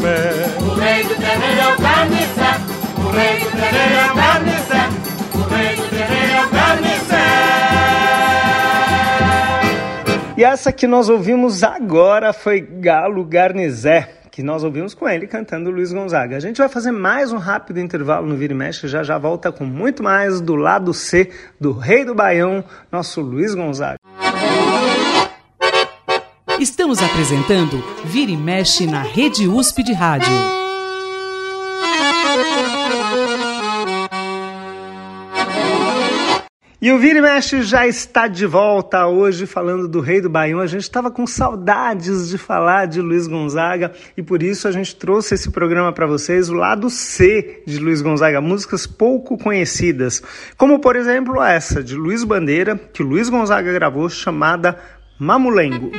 o 0.05 0.73
rei 0.75 1.03
do 1.03 1.15
terreiro 1.15 1.61
é 1.61 1.73
o 1.73 1.81
garnizé 1.81 2.51
O 2.97 3.09
rei 3.09 3.39
do 3.39 3.49
terreiro 3.51 3.95
é 3.95 4.11
o 4.11 4.15
garnizé 4.15 4.89
O 5.33 5.37
rei 5.53 5.75
do 5.75 5.89
terreiro 5.89 6.33
é 6.33 6.45
o 6.45 6.49
garnizé 6.49 7.15
E 10.37 10.43
essa 10.43 10.71
que 10.71 10.85
nós 10.85 11.09
ouvimos 11.09 11.63
agora 11.63 12.33
foi 12.33 12.59
Galo 12.61 13.23
Garnizé, 13.23 14.09
que 14.29 14.43
nós 14.43 14.63
ouvimos 14.65 14.93
com 14.93 15.07
ele 15.07 15.27
cantando 15.27 15.71
Luiz 15.71 15.93
Gonzaga. 15.93 16.35
A 16.35 16.41
gente 16.41 16.57
vai 16.57 16.67
fazer 16.67 16.91
mais 16.91 17.31
um 17.31 17.37
rápido 17.37 17.79
intervalo 17.79 18.27
no 18.27 18.35
Vira 18.35 18.51
e 18.51 18.55
Mexe, 18.55 18.85
já 18.87 19.01
já 19.01 19.17
volta 19.17 19.49
com 19.49 19.63
muito 19.63 20.03
mais 20.03 20.41
do 20.41 20.55
lado 20.55 20.93
C 20.93 21.31
do 21.57 21.71
Rei 21.71 22.03
do 22.03 22.13
Baião, 22.13 22.65
nosso 22.91 23.21
Luiz 23.21 23.55
Gonzaga. 23.55 23.95
Estamos 26.59 27.03
apresentando 27.03 27.83
Vira 28.05 28.31
e 28.31 28.37
Mexe 28.37 28.87
na 28.87 29.01
Rede 29.01 29.45
USP 29.45 29.83
de 29.83 29.91
Rádio. 29.91 30.31
E 36.81 36.91
o 36.93 36.97
Vira 36.97 37.19
e 37.19 37.21
Mexe 37.21 37.61
já 37.61 37.85
está 37.85 38.29
de 38.29 38.45
volta 38.45 39.05
hoje 39.05 39.45
falando 39.45 39.85
do 39.89 39.99
Rei 39.99 40.21
do 40.21 40.29
Baião. 40.29 40.61
A 40.61 40.67
gente 40.67 40.83
estava 40.83 41.11
com 41.11 41.27
saudades 41.27 42.29
de 42.29 42.37
falar 42.37 42.85
de 42.85 43.01
Luiz 43.01 43.27
Gonzaga 43.27 43.91
e 44.15 44.23
por 44.23 44.41
isso 44.41 44.65
a 44.65 44.71
gente 44.71 44.95
trouxe 44.95 45.35
esse 45.35 45.51
programa 45.51 45.91
para 45.91 46.07
vocês, 46.07 46.49
o 46.49 46.53
lado 46.53 46.89
C 46.89 47.63
de 47.67 47.79
Luiz 47.79 48.01
Gonzaga, 48.01 48.39
músicas 48.39 48.87
pouco 48.87 49.37
conhecidas, 49.37 50.23
como 50.55 50.79
por 50.79 50.95
exemplo 50.95 51.43
essa 51.43 51.83
de 51.83 51.95
Luiz 51.95 52.23
Bandeira, 52.23 52.77
que 52.77 53.03
Luiz 53.03 53.27
Gonzaga 53.27 53.73
gravou, 53.73 54.07
chamada 54.09 54.79
Mamulengo. 55.19 55.91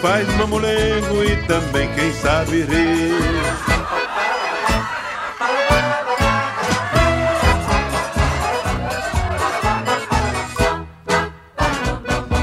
Faz 0.00 0.26
mamulengo 0.36 1.24
e 1.24 1.36
também 1.46 1.88
quem 1.94 2.12
sabe 2.14 2.62
rir. 2.62 3.20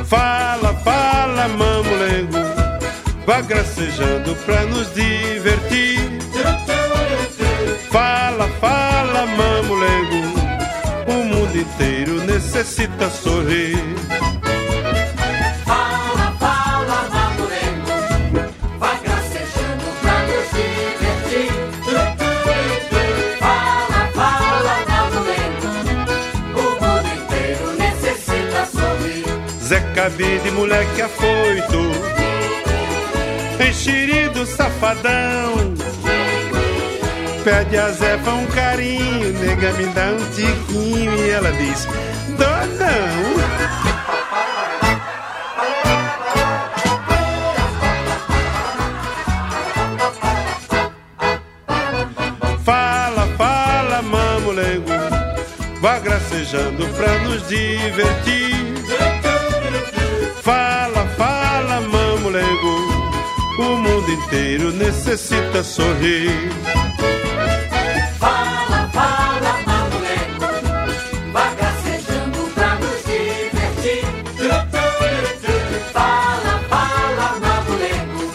Fala, 0.05 0.73
fala, 0.83 1.47
mamulengo, 1.47 2.37
vá 3.25 3.41
gracejando 3.41 4.35
pra 4.45 4.63
nos 4.65 4.93
divertir. 4.93 5.99
Fala, 7.91 8.47
fala, 8.61 9.25
mamulengo, 9.25 10.39
o 11.07 11.23
mundo 11.25 11.57
inteiro 11.57 12.23
necessita 12.23 13.09
sorrir. 13.09 13.77
Zé 30.17 30.23
Cabide, 30.23 30.51
moleque 30.51 31.01
afoito, 31.01 31.91
enxerido 33.69 34.45
safadão. 34.47 35.75
Pede 37.43 37.77
a 37.77 37.91
Zefa 37.91 38.31
um 38.31 38.47
carinho, 38.47 39.31
nega 39.39 39.71
me 39.73 39.85
dá 39.87 40.07
um 40.07 40.29
tiquinho 40.31 41.15
e 41.23 41.29
ela 41.29 41.51
diz: 41.51 41.85
Dou 42.35 42.47
não. 42.79 43.77
Fala, 60.47 61.05
fala, 61.17 61.81
mamulego. 61.81 62.75
O 63.59 63.75
mundo 63.83 64.09
inteiro 64.09 64.71
necessita 64.71 65.61
sorrir. 65.61 66.31
Fala, 68.17 68.89
fala, 68.93 69.59
mamulego. 69.67 70.47
Bagacejando 71.33 72.49
pra 72.55 72.75
nos 72.75 73.03
divertir. 73.03 74.05
Fala, 75.91 76.61
fala, 76.69 77.27
mamulego. 77.41 78.31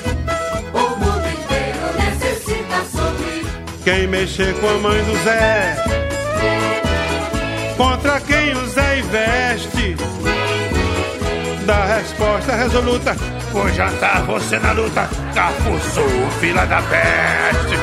O 0.75 0.85
mundo 1.01 1.29
inteiro 1.39 1.87
necessita 1.97 2.85
sorrir. 2.95 3.47
Quem 3.85 4.07
mexer 4.07 4.53
com 4.61 4.69
a 4.69 4.75
mãe 4.75 5.03
do 5.05 5.17
Zé. 5.25 5.77
Contra 7.79 8.21
quem 8.21 8.53
o 8.53 8.67
Zé 8.69 8.99
investe 8.99 9.82
dá 11.73 11.85
resposta 11.87 12.55
resoluta. 12.55 13.15
Vou 13.51 13.69
jantar 13.71 14.23
você 14.25 14.59
na 14.59 14.73
luta, 14.73 15.09
Cafuçu, 15.35 16.07
fila 16.41 16.67
da 16.67 16.83
peste. 16.83 17.82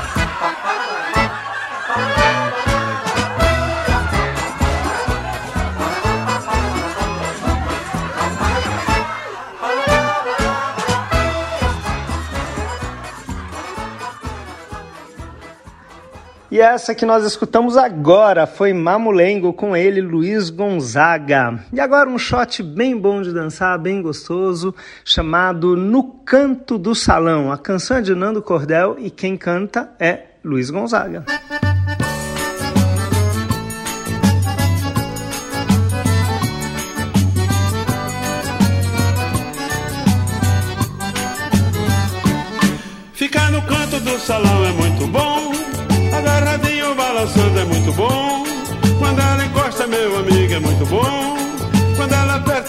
E 16.52 16.60
essa 16.60 16.96
que 16.96 17.06
nós 17.06 17.24
escutamos 17.24 17.78
agora 17.78 18.48
foi 18.48 18.74
Mamulengo 18.74 19.54
com 19.54 19.78
ele, 19.78 20.02
Luiz 20.02 20.50
Gonzaga. 20.50 21.60
E 21.72 21.80
agora 21.80 22.10
um 22.10 22.18
shot 22.18 22.64
bem 22.64 22.98
bom 22.98 23.22
de 23.22 23.32
dançar, 23.32 23.78
bem 23.78 24.02
gostoso, 24.02 24.74
chamado 25.06 25.78
No 25.78 26.04
Canto 26.04 26.80
do 26.80 26.96
Salão. 26.96 27.52
A 27.52 27.58
canção 27.58 27.98
é 27.98 28.02
de 28.02 28.16
Nando 28.16 28.42
Cordel 28.42 28.96
e 28.98 29.12
quem 29.12 29.38
canta 29.38 29.92
é 30.00 30.24
Luiz 30.44 30.72
Gonzaga. 30.72 31.24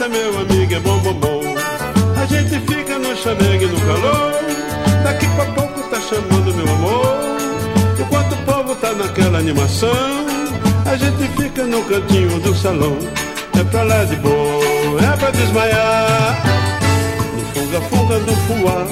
Aperta, 0.00 0.08
meu 0.08 0.38
amigo, 0.40 0.74
é 0.74 0.80
bom, 0.80 0.98
bom, 0.98 1.14
bom. 1.14 1.42
A 2.20 2.26
gente 2.26 2.58
fica 2.60 2.98
no 2.98 3.16
chamegue 3.16 3.66
no 3.66 3.80
calor. 3.80 4.32
Daqui 5.04 5.26
pra 5.28 5.44
pouco 5.46 5.80
tá 5.90 6.00
chamando 6.00 6.54
meu 6.54 6.74
amor. 6.74 7.16
Enquanto 7.98 8.32
o 8.32 8.36
povo 8.44 8.74
tá 8.76 8.92
naquela 8.92 9.38
animação, 9.38 10.26
a 10.86 10.96
gente 10.96 11.28
fica 11.36 11.64
no 11.64 11.82
cantinho 11.84 12.40
do 12.40 12.54
salão. 12.54 12.96
É 13.58 13.64
pra 13.64 13.82
lá 13.82 14.04
de 14.04 14.16
boa, 14.16 15.00
é 15.02 15.16
pra 15.16 15.30
desmaiar. 15.30 16.42
No 17.36 17.44
funga-funga 17.54 18.18
do 18.20 18.36
fuá, 18.36 18.86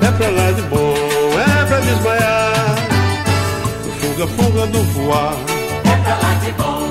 é 0.00 0.10
pra 0.12 0.28
lá 0.28 0.52
de 0.52 0.62
boa, 0.62 1.42
é 1.42 1.64
pra 1.64 1.80
desmaiar. 1.80 2.76
No 3.84 3.92
funga-funga 3.92 4.66
do 4.66 4.84
fuá. 4.92 5.36
É 5.84 5.96
pra 5.96 6.14
lá 6.16 6.34
de 6.34 6.52
bom, 6.52 6.81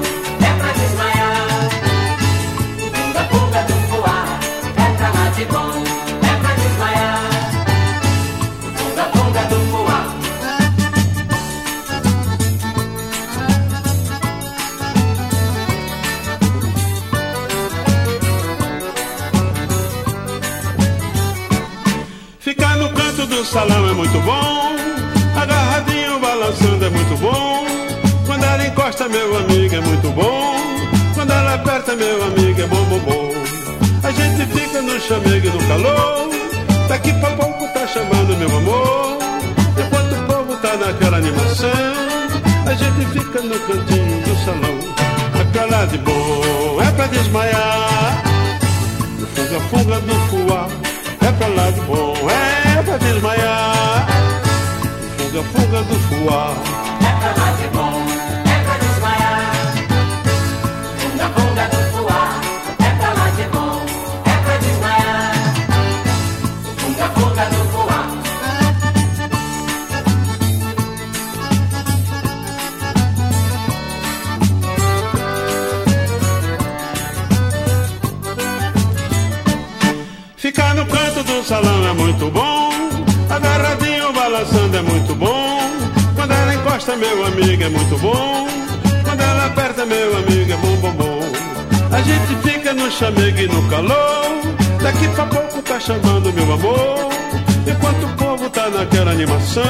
salão 23.51 23.89
é 23.89 23.93
muito 23.93 24.17
bom. 24.21 24.75
Agarradinho 25.35 26.19
balançando 26.19 26.85
é 26.85 26.89
muito 26.89 27.17
bom. 27.19 27.65
Quando 28.25 28.43
ela 28.45 28.65
encosta, 28.65 29.09
meu 29.09 29.37
amigo, 29.37 29.75
é 29.75 29.81
muito 29.81 30.09
bom. 30.11 30.55
Quando 31.13 31.31
ela 31.31 31.55
aperta, 31.55 31.93
meu 31.93 32.23
amigo, 32.23 32.61
é 32.61 32.67
bom, 32.67 32.83
bom, 32.85 32.99
bom. 32.99 33.31
A 34.03 34.11
gente 34.11 34.45
fica 34.53 34.81
no 34.81 34.97
chamego 35.01 35.47
e 35.47 35.49
no 35.49 35.67
calor. 35.67 36.29
Daqui 36.87 37.11
pra 37.13 37.29
pouco 37.31 37.67
tá 37.73 37.85
chamando 37.87 38.37
meu 38.37 38.57
amor. 38.57 39.17
Enquanto 39.77 40.13
o 40.13 40.33
povo 40.33 40.55
tá 40.61 40.77
naquela 40.77 41.17
animação, 41.17 41.69
a 42.65 42.73
gente 42.73 43.05
fica 43.11 43.41
no 43.41 43.59
cantinho 43.59 44.21
do 44.23 44.45
salão. 44.45 44.91
Lá 45.69 45.85
de 45.85 45.97
bom, 45.99 46.81
é 46.81 46.91
pra 46.91 47.05
desmaiar. 47.05 48.23
No 49.19 49.27
funga-funga 49.27 49.99
do 49.99 50.15
fuá, 50.27 50.67
é 51.21 51.31
pra 51.33 51.47
lá 51.47 51.69
de 51.69 51.81
bom, 51.81 52.10
Funga-funga 55.41 55.81
do 55.83 55.95
fuá. 55.95 56.80
Encosta, 86.91 86.95
meu 86.97 87.25
amigo, 87.25 87.63
é 87.63 87.69
muito 87.69 87.97
bom. 87.99 88.47
Quando 89.03 89.21
ela 89.21 89.45
aperta, 89.45 89.85
meu 89.85 90.17
amigo, 90.17 90.51
é 90.51 90.57
bom, 90.57 90.75
bom, 90.77 90.91
bom. 90.91 91.19
A 91.91 92.01
gente 92.01 92.35
fica 92.43 92.73
no 92.73 92.91
chamego 92.91 93.39
e 93.39 93.47
no 93.47 93.69
calor. 93.69 94.41
Daqui 94.81 95.07
pra 95.09 95.25
pouco 95.25 95.61
tá 95.61 95.79
chamando 95.79 96.33
meu 96.33 96.53
amor. 96.53 97.09
Enquanto 97.67 98.03
o 98.03 98.15
povo 98.17 98.49
tá 98.49 98.69
naquela 98.69 99.11
animação, 99.11 99.63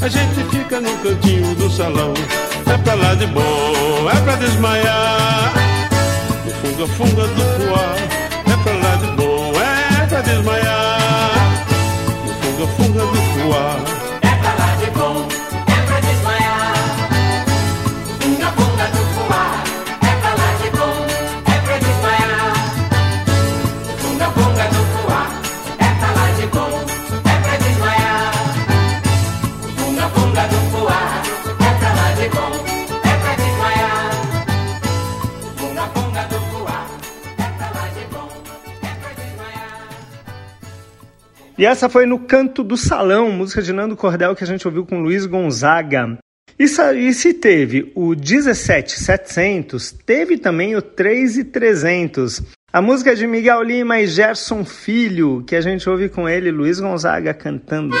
a 0.00 0.08
gente 0.08 0.44
fica 0.50 0.80
no 0.80 0.96
cantinho 0.98 1.54
do 1.56 1.70
salão. 1.70 2.14
É 2.66 2.78
pra 2.78 2.94
lá 2.94 3.14
de 3.14 3.26
bom, 3.26 4.10
é 4.10 4.20
pra 4.22 4.36
desmaiar. 4.36 5.52
No 6.44 6.50
funga-funga 6.52 7.26
do 7.26 7.42
fuá, 7.56 7.94
é 8.52 8.56
pra 8.62 8.72
lá 8.72 8.96
de 8.96 9.06
bom, 9.16 9.52
é 9.60 10.06
pra 10.06 10.20
desmaiar. 10.22 11.40
No 12.26 12.34
funga-funga 12.34 13.00
do 13.00 13.22
fuá. 13.32 14.03
E 41.64 41.66
essa 41.66 41.88
foi 41.88 42.04
no 42.04 42.18
Canto 42.18 42.62
do 42.62 42.76
Salão, 42.76 43.32
música 43.32 43.62
de 43.62 43.72
Nando 43.72 43.96
Cordel 43.96 44.36
que 44.36 44.44
a 44.44 44.46
gente 44.46 44.68
ouviu 44.68 44.84
com 44.84 45.00
Luiz 45.00 45.24
Gonzaga. 45.24 46.18
E 46.58 46.68
sa- 46.68 46.92
E 46.92 47.10
se 47.14 47.32
teve 47.32 47.90
o 47.94 48.14
17700, 48.14 49.90
teve 50.04 50.36
também 50.36 50.76
o 50.76 50.82
3300. 50.82 52.42
A 52.70 52.82
música 52.82 53.12
é 53.12 53.14
de 53.14 53.26
Miguel 53.26 53.62
Lima 53.62 53.98
e 53.98 54.06
Gerson 54.06 54.62
Filho, 54.62 55.42
que 55.46 55.56
a 55.56 55.62
gente 55.62 55.88
ouve 55.88 56.10
com 56.10 56.28
ele, 56.28 56.50
Luiz 56.50 56.78
Gonzaga, 56.80 57.32
cantando. 57.32 57.96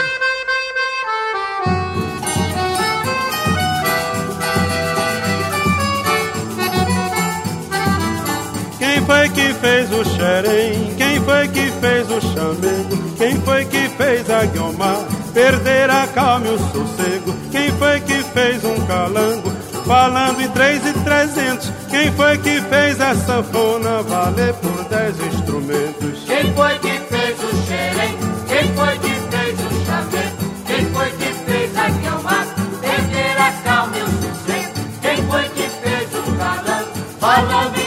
Fez 9.64 9.90
o 9.92 10.04
xerém? 10.04 10.94
Quem 10.98 11.20
foi 11.20 11.48
que 11.48 11.70
fez 11.80 12.10
o 12.10 12.20
chamego? 12.20 13.16
Quem 13.16 13.40
foi 13.40 13.64
que 13.64 13.88
fez 13.96 14.28
a 14.28 14.44
guiomar 14.44 15.06
perder 15.32 15.88
a 15.88 16.06
calma 16.08 16.46
e 16.46 16.50
o 16.50 16.58
sossego? 16.58 17.34
Quem 17.50 17.72
foi 17.72 17.98
que 18.00 18.22
fez 18.22 18.62
um 18.62 18.86
calango 18.86 19.50
falando 19.86 20.42
em 20.42 20.48
três 20.50 20.86
e 20.86 20.92
trezentos? 20.92 21.72
Quem 21.88 22.12
foi 22.12 22.36
que 22.38 22.60
fez 22.60 23.00
a 23.00 23.14
sanfona 23.14 24.02
valer 24.02 24.52
por 24.54 24.84
dez 24.84 25.18
instrumentos? 25.18 26.24
Quem 26.26 26.52
foi 26.52 26.78
que 26.80 26.98
fez 27.08 27.38
o 27.42 27.66
xerém? 27.66 28.14
Quem 28.46 28.74
foi 28.74 28.98
que 28.98 29.14
fez 29.30 29.58
o 29.60 29.86
chaveiro? 29.86 30.36
Quem 30.66 30.84
foi 30.92 31.10
que 31.10 31.32
fez 31.46 31.78
a 31.78 31.88
guiomar? 31.88 32.46
Perder 32.82 33.40
a 33.40 33.52
calma 33.64 33.96
e 33.96 34.02
o 34.02 34.06
sossego. 34.08 34.74
Quem 35.00 35.16
foi 35.26 35.48
que 35.48 35.68
fez 35.80 36.08
o 36.12 36.32
galã? 36.32 36.84
Falando 37.18 37.78
em 37.78 37.83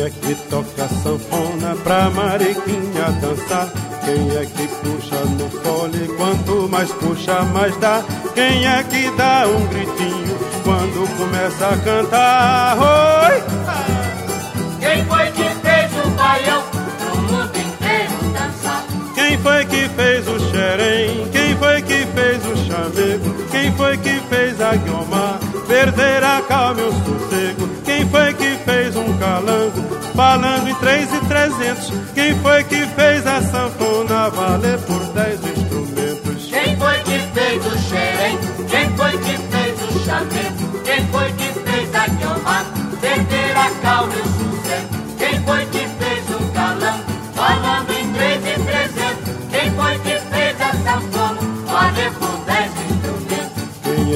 Quem 0.00 0.06
é 0.06 0.10
que 0.12 0.34
toca 0.48 0.88
sanfona 0.88 1.76
pra 1.84 2.08
Mariquinha 2.08 3.12
dançar? 3.20 3.68
Quem 4.02 4.34
é 4.34 4.46
que 4.46 4.66
puxa 4.66 5.16
no 5.26 5.50
fole? 5.60 6.08
Quanto 6.16 6.68
mais 6.70 6.90
puxa, 6.92 7.42
mais 7.52 7.76
dá. 7.76 8.02
Quem 8.34 8.66
é 8.66 8.82
que 8.82 9.10
dá 9.10 9.46
um 9.46 9.66
gritinho 9.66 10.38
quando 10.64 11.16
começa 11.18 11.68
a 11.68 11.76
cantar? 11.76 12.78
Oi! 12.78 13.42
Quem 14.80 15.04
foi 15.04 15.26
que 15.32 15.50
fez 15.60 16.06
o 16.06 16.10
baião 16.12 16.62
pro 16.98 17.16
mundo 17.20 17.58
inteiro 17.58 18.32
dançar? 18.32 18.84
Quem 19.14 19.36
foi 19.36 19.66
que 19.66 19.88
fez 19.90 20.28
o 20.28 20.40
xerém? 20.50 21.28
Quem 21.30 21.56
foi 21.58 21.82
que 21.82 22.06
fez 22.06 22.46
o 22.46 22.56
chamego? 22.56 23.48
Quem 23.50 23.70
foi 23.72 23.98
que 23.98 24.18
fez 24.30 24.58
a 24.62 24.76
guiomar? 24.76 25.49
Perder 25.70 26.24
a 26.24 26.42
calma 26.42 26.80
e 26.80 26.84
o 26.84 26.92
sossego? 26.92 27.68
Quem 27.84 28.04
foi 28.08 28.34
que 28.34 28.56
fez 28.64 28.96
um 28.96 29.16
calango? 29.18 29.80
Falando 30.16 30.68
em 30.68 30.74
três 30.74 31.08
e 31.14 31.20
trezentos 31.26 31.92
Quem 32.12 32.34
foi 32.40 32.64
que 32.64 32.86
fez 32.88 33.24
a 33.24 33.40
sanfona 33.40 34.30
valer 34.30 34.78
por 34.80 35.00
dez 35.12 35.38
instrumentos? 35.40 36.46
Quem 36.50 36.76
foi 36.76 36.98
que 37.04 37.18
fez 37.20 37.66
o 37.66 37.78
xerém? 37.88 38.38
Quem 38.68 38.96
foi 38.96 39.12
que 39.12 39.38
fez 39.38 39.82
o 39.82 40.04
chamego? 40.04 40.80
Quem 40.82 41.06
foi 41.06 41.32
que 41.34 41.39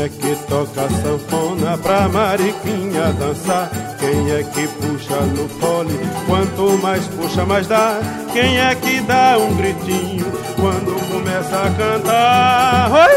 é 0.05 0.09
que 0.09 0.37
toca 0.47 0.89
sanfona 0.91 1.79
pra 1.79 2.09
Mariquinha 2.09 3.13
dançar? 3.19 3.71
Quem 3.99 4.33
é 4.33 4.43
que 4.43 4.69
puxa 4.69 5.21
no 5.21 5.49
fole? 5.49 5.99
Quanto 6.27 6.77
mais 6.83 7.07
puxa, 7.07 7.47
mais 7.47 7.67
dá. 7.67 7.99
Quem 8.33 8.61
é 8.61 8.75
que 8.75 9.01
dá 9.01 9.39
um 9.39 9.55
gritinho 9.57 10.27
quando 10.57 11.11
começa 11.11 11.57
a 11.57 11.71
cantar? 11.71 12.91
Oi! 12.93 13.15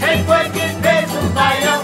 Quem 0.00 0.24
foi 0.24 0.50
que 0.50 0.68
fez 0.82 1.24
o 1.24 1.28
baião 1.30 1.81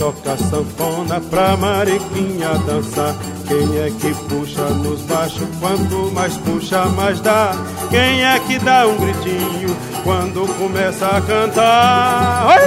toca 0.00 0.34
sanfona 0.38 1.20
pra 1.20 1.58
Mariquinha 1.58 2.48
dançar? 2.66 3.14
Quem 3.46 3.78
é 3.78 3.90
que 3.90 4.14
puxa 4.24 4.64
nos 4.70 5.02
baixos? 5.02 5.46
Quanto 5.60 6.10
mais 6.14 6.34
puxa, 6.38 6.86
mais 6.86 7.20
dá. 7.20 7.52
Quem 7.90 8.24
é 8.24 8.40
que 8.40 8.58
dá 8.60 8.86
um 8.86 8.96
gritinho 8.96 9.76
quando 10.02 10.48
começa 10.56 11.06
a 11.06 11.20
cantar? 11.20 12.46
Oi! 12.48 12.60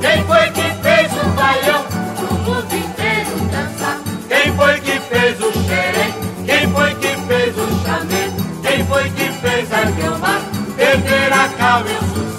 Quem 0.00 0.24
foi 0.24 0.50
que 0.50 0.82
fez 0.82 1.12
o 1.20 1.28
baião 1.30 1.84
pro 2.16 2.34
mundo 2.36 2.76
inteiro 2.76 3.30
dançar? 3.50 3.98
Quem 4.28 4.54
foi 4.54 4.80
que 4.82 5.00
fez 5.00 5.40
o 5.40 5.52
xerém? 5.52 6.14
Quem 6.46 6.72
foi 6.72 6.94
que 6.94 7.16
fez 7.26 7.56
o 7.58 7.66
chamego? 7.84 8.62
Quem 8.62 8.86
foi 8.86 9.10
que 9.10 9.32
fez 9.32 9.72
a 9.72 9.84
guiomar? 9.90 10.42
Perder 10.76 11.32
a 11.32 11.48
calma 11.58 11.86
e 11.90 12.18
o 12.28 12.31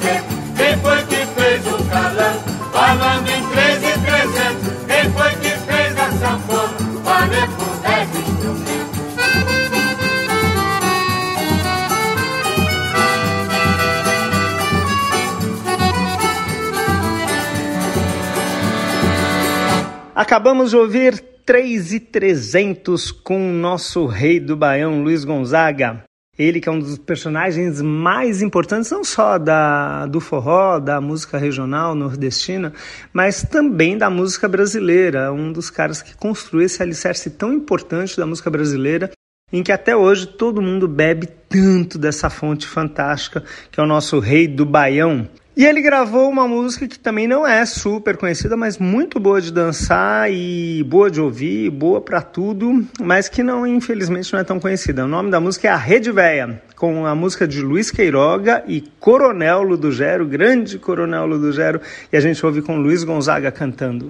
Acabamos 20.23 20.69
de 20.69 20.77
ouvir 20.77 21.19
3 21.45 21.91
e 21.91 21.99
300 21.99 23.11
com 23.11 23.49
o 23.49 23.53
nosso 23.53 24.05
rei 24.05 24.39
do 24.39 24.55
Baião, 24.55 25.03
Luiz 25.03 25.25
Gonzaga. 25.25 26.05
Ele 26.39 26.61
que 26.61 26.69
é 26.69 26.71
um 26.71 26.79
dos 26.79 26.97
personagens 26.97 27.81
mais 27.81 28.41
importantes, 28.41 28.89
não 28.89 29.03
só 29.03 29.37
da, 29.37 30.05
do 30.05 30.21
forró, 30.21 30.79
da 30.79 31.01
música 31.01 31.37
regional 31.37 31.93
nordestina, 31.93 32.71
mas 33.11 33.43
também 33.43 33.97
da 33.97 34.09
música 34.09 34.47
brasileira. 34.47 35.33
Um 35.33 35.51
dos 35.51 35.69
caras 35.69 36.01
que 36.01 36.15
construiu 36.15 36.67
esse 36.67 36.81
alicerce 36.81 37.29
tão 37.31 37.51
importante 37.51 38.15
da 38.15 38.25
música 38.25 38.49
brasileira, 38.49 39.11
em 39.51 39.61
que 39.61 39.73
até 39.73 39.93
hoje 39.93 40.25
todo 40.25 40.61
mundo 40.61 40.87
bebe 40.87 41.27
tanto 41.49 41.97
dessa 41.97 42.29
fonte 42.29 42.65
fantástica, 42.65 43.43
que 43.69 43.77
é 43.77 43.83
o 43.83 43.85
nosso 43.85 44.19
rei 44.19 44.47
do 44.47 44.65
Baião. 44.65 45.27
E 45.55 45.65
ele 45.65 45.83
gravou 45.83 46.31
uma 46.31 46.47
música 46.47 46.87
que 46.87 46.97
também 46.97 47.27
não 47.27 47.45
é 47.45 47.63
super 47.63 48.17
conhecida, 48.17 48.57
mas 48.57 48.79
muito 48.79 49.19
boa 49.19 49.39
de 49.39 49.53
dançar 49.53 50.31
e 50.31 50.83
boa 50.83 51.11
de 51.11 51.21
ouvir, 51.21 51.69
boa 51.69 52.01
para 52.01 52.23
tudo, 52.23 52.83
mas 52.99 53.29
que 53.29 53.43
não, 53.43 53.65
infelizmente, 53.67 54.33
não 54.33 54.39
é 54.39 54.43
tão 54.43 54.59
conhecida. 54.59 55.05
O 55.05 55.07
nome 55.07 55.29
da 55.29 55.39
música 55.39 55.67
é 55.67 55.71
A 55.71 55.77
Rede 55.77 56.11
Véia, 56.11 56.59
com 56.75 57.05
a 57.05 57.13
música 57.13 57.47
de 57.47 57.61
Luiz 57.61 57.91
Queiroga 57.91 58.63
e 58.67 58.81
Coronel 58.99 59.61
Ludogero, 59.61 60.25
grande 60.25 60.79
Coronel 60.79 61.27
Ludogero, 61.27 61.79
e 62.11 62.17
a 62.17 62.19
gente 62.19 62.43
ouve 62.43 62.63
com 62.63 62.75
Luiz 62.77 63.03
Gonzaga 63.03 63.51
cantando. 63.51 64.09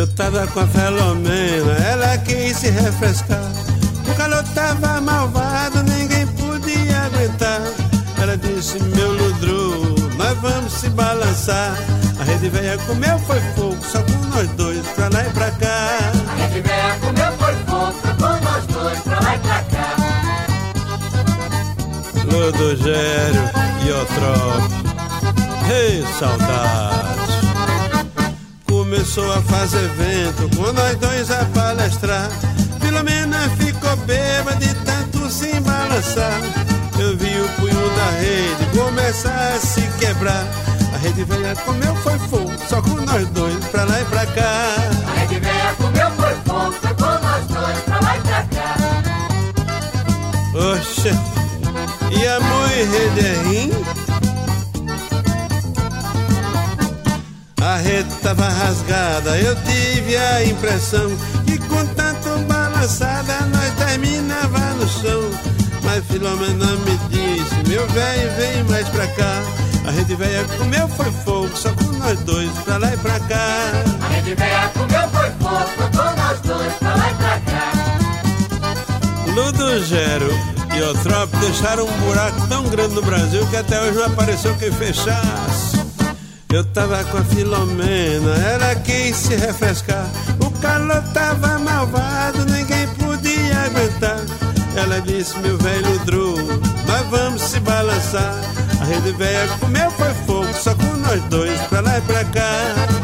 Eu 0.00 0.06
tava 0.14 0.46
com 0.46 0.60
a 0.60 0.66
Felomena, 0.66 1.76
ela 1.90 2.16
quis 2.50 2.56
se 2.56 2.70
refrescar. 2.70 3.52
O 4.08 4.14
calor 4.14 4.42
tava 4.54 5.00
malvado, 5.00 5.82
ninguém 5.84 6.26
podia 6.26 7.02
aguentar. 7.02 7.60
Ela 8.20 8.36
disse, 8.36 8.78
meu 8.80 9.12
Ludru, 9.12 9.94
nós 10.16 10.36
vamos 10.38 10.72
se 10.72 10.88
balançar. 10.90 11.76
A 12.18 12.24
rede 12.24 12.48
velha 12.48 12.76
comeu 12.86 13.18
foi 13.20 13.40
fogo, 13.54 13.78
só 13.82 14.02
com 14.02 14.26
nós 14.34 14.48
dois, 14.50 14.84
pra 14.88 15.08
lá 15.08 15.22
e 15.22 15.30
pra 15.30 15.50
cá. 15.52 16.12
A 16.28 16.34
rede 16.34 16.60
velha 16.60 16.98
comeu 17.00 17.32
foi 17.38 17.54
fogo, 17.66 17.94
com 18.18 18.44
nós 18.44 18.66
dois 18.66 18.98
pra 19.00 19.20
lá 19.20 19.36
e 19.36 19.38
pra 19.38 19.62
cá. 19.62 19.96
Ludogério 22.24 23.50
e 23.86 23.92
Otrope. 23.92 24.80
Ei, 25.72 26.04
saudade. 26.18 27.39
Começou 28.90 29.32
a 29.32 29.40
fazer 29.42 29.88
vento 29.90 30.56
com 30.56 30.72
nós 30.72 30.96
dois 30.96 31.30
a 31.30 31.44
palestrar. 31.54 32.28
Filomena 32.80 33.38
ficou 33.50 33.96
bêbada 33.98 34.56
de 34.56 34.74
tanto 34.74 35.30
se 35.30 35.60
balançar. 35.60 36.40
Eu 36.98 37.16
vi 37.16 37.40
o 37.40 37.48
punho 37.50 37.90
da 37.94 38.10
rede 38.18 38.66
começar 38.76 39.52
a 39.54 39.58
se 39.60 39.82
quebrar. 40.00 40.44
A 40.92 40.96
rede 40.98 41.22
velha 41.22 41.54
comeu 41.64 41.94
foi 42.02 42.18
fogo, 42.18 42.52
só 42.68 42.82
com 42.82 42.96
nós 43.02 43.28
dois 43.28 43.64
pra 43.66 43.84
lá 43.84 44.00
e 44.00 44.04
pra 44.06 44.26
cá. 44.26 44.74
A 45.06 45.20
rede 45.20 45.38
velha 45.38 45.74
comeu 45.78 46.10
foi 46.10 46.34
fogo, 46.44 46.72
foi 46.72 46.94
com 46.94 47.04
nós 47.04 47.46
dois 47.46 47.78
pra 47.84 48.00
lá 48.00 48.16
e 48.16 48.20
pra 48.22 48.42
cá. 48.42 48.74
Oxe, 50.72 51.10
e 52.10 52.26
a 52.26 52.40
mãe 52.40 52.84
rede 52.90 53.20
é 53.24 53.54
rim? 57.80 57.80
A 57.80 57.82
rede 57.82 58.14
tava 58.22 58.46
rasgada, 58.46 59.38
eu 59.38 59.56
tive 59.62 60.14
a 60.16 60.44
impressão 60.44 61.10
que 61.46 61.56
com 61.58 61.86
tanto 61.94 62.28
balançada 62.46 63.40
nós 63.46 63.72
terminava 63.74 64.58
no 64.74 64.86
chão. 64.86 65.30
Mas 65.82 66.04
Filomena 66.04 66.76
me 66.76 66.98
disse, 67.08 67.68
meu 67.68 67.86
velho, 67.88 68.30
vem 68.36 68.64
mais 68.64 68.86
pra 68.90 69.06
cá. 69.06 69.42
A 69.86 69.90
rede 69.90 70.14
velha 70.14 70.44
comeu 70.58 70.86
foi 70.88 71.10
fogo, 71.24 71.50
só 71.56 71.70
com 71.72 71.90
nós 71.98 72.20
dois, 72.20 72.50
pra 72.64 72.76
lá 72.76 72.92
e 72.92 72.96
pra 72.98 73.18
cá. 73.20 73.72
A 74.02 74.08
rede 74.08 74.34
velha 74.34 74.70
comeu 74.74 75.08
foi 75.08 75.30
fogo, 75.40 75.70
foi 75.76 75.88
com 75.88 76.20
nós 76.20 76.40
dois 76.40 76.72
pra 76.74 76.94
lá 76.94 77.10
e 77.10 77.14
pra 77.14 77.40
cá. 77.40 77.72
Ludogero 79.34 80.30
e 80.76 80.82
Otrop 80.82 81.34
deixaram 81.38 81.86
um 81.86 82.00
buraco 82.00 82.46
tão 82.46 82.62
grande 82.64 82.94
no 82.94 83.02
Brasil 83.02 83.46
que 83.46 83.56
até 83.56 83.80
hoje 83.80 83.96
não 83.96 84.06
apareceu 84.06 84.54
quem 84.56 84.70
fechasse. 84.70 85.69
Eu 86.52 86.64
tava 86.64 87.04
com 87.04 87.18
a 87.18 87.24
Filomena, 87.24 88.34
ela 88.44 88.74
quis 88.74 89.14
se 89.14 89.36
refrescar. 89.36 90.04
O 90.40 90.50
calor 90.60 91.00
tava 91.14 91.60
malvado, 91.60 92.44
ninguém 92.46 92.88
podia 92.88 93.56
aguentar. 93.66 94.18
Ela 94.76 95.00
disse, 95.00 95.38
meu 95.38 95.56
velho 95.58 95.98
Dru, 96.00 96.34
nós 96.88 97.06
vamos 97.08 97.40
se 97.40 97.60
balançar. 97.60 98.34
A 98.80 98.84
rede 98.84 99.12
velha 99.12 99.46
comeu 99.60 99.90
foi 99.92 100.12
fogo, 100.26 100.52
só 100.54 100.74
com 100.74 100.96
nós 100.96 101.22
dois, 101.24 101.60
pra 101.68 101.82
lá 101.82 101.98
e 101.98 102.00
pra 102.00 102.24
cá. 102.24 102.50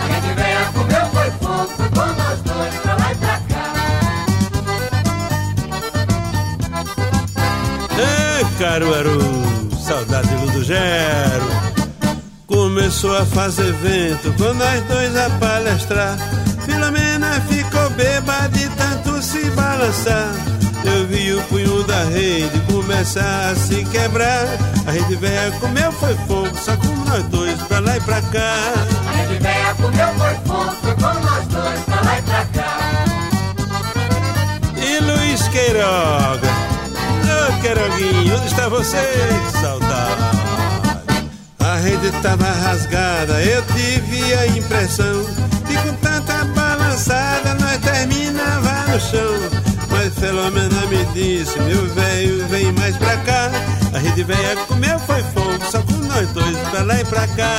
A 0.01 0.07
rede 0.07 0.35
velha 0.35 0.67
comeu 0.73 1.07
foi 1.13 1.31
fogo, 1.31 1.69
foi 1.77 1.89
com 1.91 2.07
nós 2.21 2.41
dois 2.43 2.75
pra 2.83 2.97
lá 2.97 3.13
e 3.13 3.15
pra 3.15 3.41
cá. 3.49 3.75
Ei, 7.99 8.45
Caruaru, 8.59 9.21
saudade 9.87 10.35
fazer 13.33 13.73
vento 13.75 14.33
com 14.35 14.53
nós 14.53 14.83
dois 14.83 15.17
a 15.17 15.31
palestrar. 15.39 16.19
Filomena 16.67 17.41
ficou 17.49 17.89
bêbada 17.91 18.51
de 18.51 18.69
tanto 18.71 19.23
se 19.23 19.49
balançar. 19.51 20.31
Eu 20.85 21.07
vi 21.07 21.33
o 21.33 21.43
punho 21.45 21.83
da 21.85 22.05
rede 22.05 22.61
começar 22.71 23.51
a 23.51 23.55
se 23.55 23.83
quebrar. 23.87 24.47
A 24.87 24.91
rede 24.91 25.17
velha 25.17 25.51
comeu 25.59 25.91
foi 25.93 26.15
fogo, 26.27 26.51
só 26.57 26.77
com 26.77 26.95
nós 27.09 27.25
dois 27.27 27.61
pra 27.63 27.81
lá 27.81 27.97
e 27.97 28.01
pra 28.01 28.21
cá. 28.21 28.55
A 29.09 29.13
rede 29.13 29.39
velha 29.43 29.75
comeu 29.75 30.09
foi 30.19 30.35
fogo, 30.47 30.77
foi 30.83 30.95
com 30.95 31.21
nós 31.21 31.47
dois 31.47 31.81
pra 31.81 32.01
lá 32.03 32.19
e 32.19 32.23
pra 32.23 32.45
cá. 32.47 32.79
E 34.77 34.99
Luiz 35.01 35.49
Queiroga, 35.49 36.49
ô 36.49 37.49
oh, 37.49 37.61
Queiroguinho, 37.63 38.37
onde 38.37 38.47
está 38.47 38.69
você? 38.69 38.99
Que 39.47 39.61
saudade. 39.61 39.86
Rede 41.87 42.11
tava 42.21 42.51
rasgada, 42.51 43.41
eu 43.45 43.63
tive 43.67 44.35
a 44.35 44.47
impressão 44.49 45.25
que 45.69 45.77
com 45.77 45.95
tanta 45.99 46.45
balançada 46.47 47.55
nós 47.55 47.79
terminava 47.79 48.91
no 48.91 48.99
chão. 48.99 49.63
Mas 49.89 50.13
Filomena 50.15 50.85
me 50.87 51.05
disse, 51.15 51.57
meu 51.61 51.87
velho, 51.95 52.45
vem 52.49 52.73
mais 52.73 52.97
pra 52.97 53.17
cá. 53.19 53.53
A 53.95 53.99
rede 53.99 54.25
velha 54.25 54.57
comeu 54.67 54.99
foi 54.99 55.23
fogo, 55.33 55.65
só 55.71 55.81
com 55.81 55.93
nós 56.09 56.29
dois 56.31 56.59
pra 56.71 56.83
lá 56.83 57.01
e 57.01 57.05
pra 57.05 57.29
cá. 57.29 57.53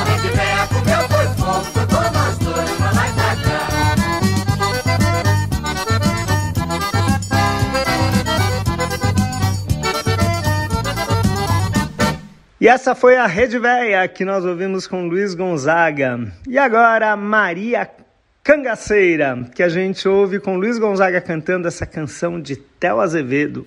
A 0.00 0.04
rede 0.04 0.28
velha 0.28 0.66
comeu 0.68 1.08
foi 1.08 1.26
fogo, 1.34 1.66
foi 1.88 2.03
E 12.64 12.66
essa 12.66 12.94
foi 12.94 13.18
a 13.18 13.26
Rede 13.26 13.58
Véia 13.58 14.08
que 14.08 14.24
nós 14.24 14.42
ouvimos 14.42 14.86
com 14.86 15.06
Luiz 15.06 15.34
Gonzaga. 15.34 16.18
E 16.48 16.56
agora 16.56 17.14
Maria 17.14 17.86
Cangaceira, 18.42 19.38
que 19.54 19.62
a 19.62 19.68
gente 19.68 20.08
ouve 20.08 20.40
com 20.40 20.56
Luiz 20.56 20.78
Gonzaga 20.78 21.20
cantando 21.20 21.68
essa 21.68 21.84
canção 21.84 22.40
de 22.40 22.56
Theo 22.56 23.00
Azevedo. 23.00 23.66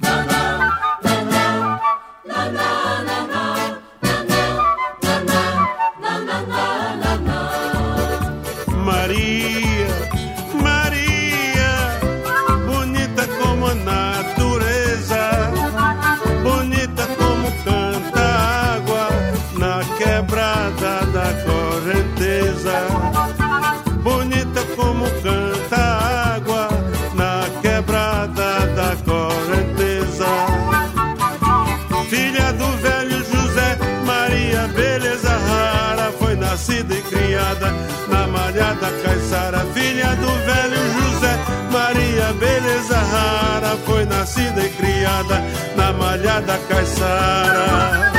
Criada 37.57 37.73
na 38.07 38.27
malhada 38.27 38.87
caiçara. 39.03 39.59
Filha 39.73 40.15
do 40.15 40.27
velho 40.45 40.77
José 40.93 41.39
Maria, 41.71 42.33
beleza 42.33 42.97
rara, 42.97 43.77
foi 43.85 44.05
nascida 44.05 44.65
e 44.65 44.69
criada 44.69 45.43
na 45.75 45.91
malhada 45.93 46.57
caiçara. 46.69 48.11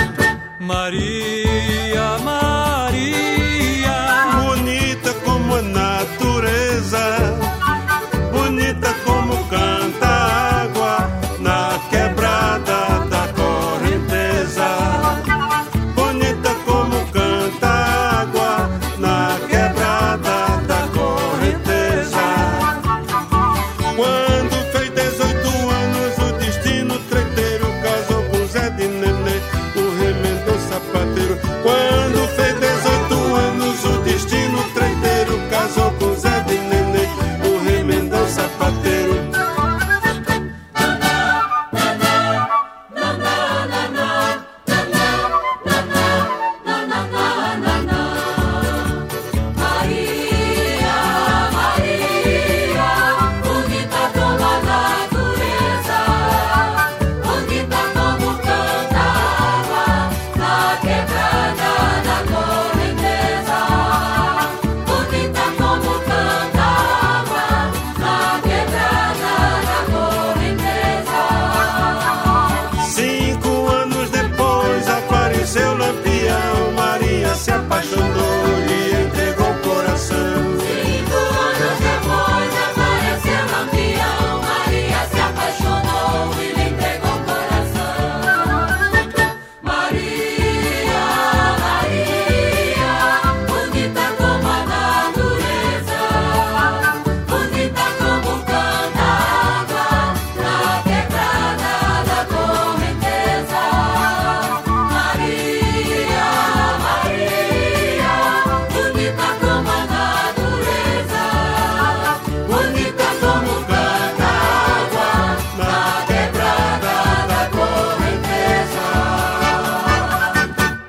Maria, 0.59 1.38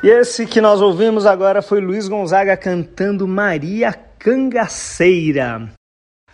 E 0.01 0.07
esse 0.07 0.45
que 0.45 0.61
nós 0.61 0.81
ouvimos 0.81 1.25
agora 1.25 1.61
foi 1.61 1.81
Luiz 1.81 2.07
Gonzaga 2.07 2.55
cantando 2.55 3.27
Maria 3.27 3.91
Cangaceira. 4.17 5.69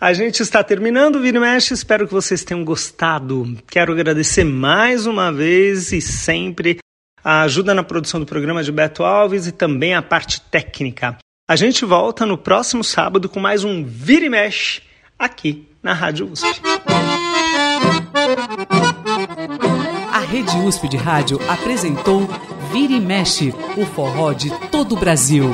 A 0.00 0.12
gente 0.12 0.40
está 0.40 0.62
terminando 0.62 1.16
o 1.16 1.20
Vira 1.20 1.38
e 1.38 1.40
Mexe, 1.40 1.74
espero 1.74 2.06
que 2.06 2.12
vocês 2.12 2.44
tenham 2.44 2.64
gostado. 2.64 3.56
Quero 3.66 3.92
agradecer 3.92 4.44
mais 4.44 5.04
uma 5.06 5.32
vez 5.32 5.90
e 5.90 6.00
sempre 6.00 6.78
a 7.24 7.42
ajuda 7.42 7.74
na 7.74 7.82
produção 7.82 8.20
do 8.20 8.26
programa 8.26 8.62
de 8.62 8.70
Beto 8.70 9.02
Alves 9.02 9.48
e 9.48 9.52
também 9.52 9.94
a 9.94 10.02
parte 10.02 10.40
técnica. 10.42 11.18
A 11.48 11.56
gente 11.56 11.84
volta 11.84 12.24
no 12.24 12.38
próximo 12.38 12.84
sábado 12.84 13.28
com 13.28 13.40
mais 13.40 13.64
um 13.64 13.84
Vira 13.84 14.26
e 14.26 14.28
Mexe 14.28 14.82
aqui 15.18 15.66
na 15.82 15.92
Rádio 15.92 16.30
USP. 16.30 16.46
A 20.12 20.20
Rede 20.20 20.56
USP 20.58 20.88
de 20.88 20.96
Rádio 20.96 21.40
apresentou 21.48 22.28
Vira 22.72 22.92
e 22.92 23.00
mexe, 23.00 23.54
o 23.76 23.86
forró 23.86 24.32
de 24.32 24.50
todo 24.70 24.94
o 24.94 24.98
Brasil. 24.98 25.44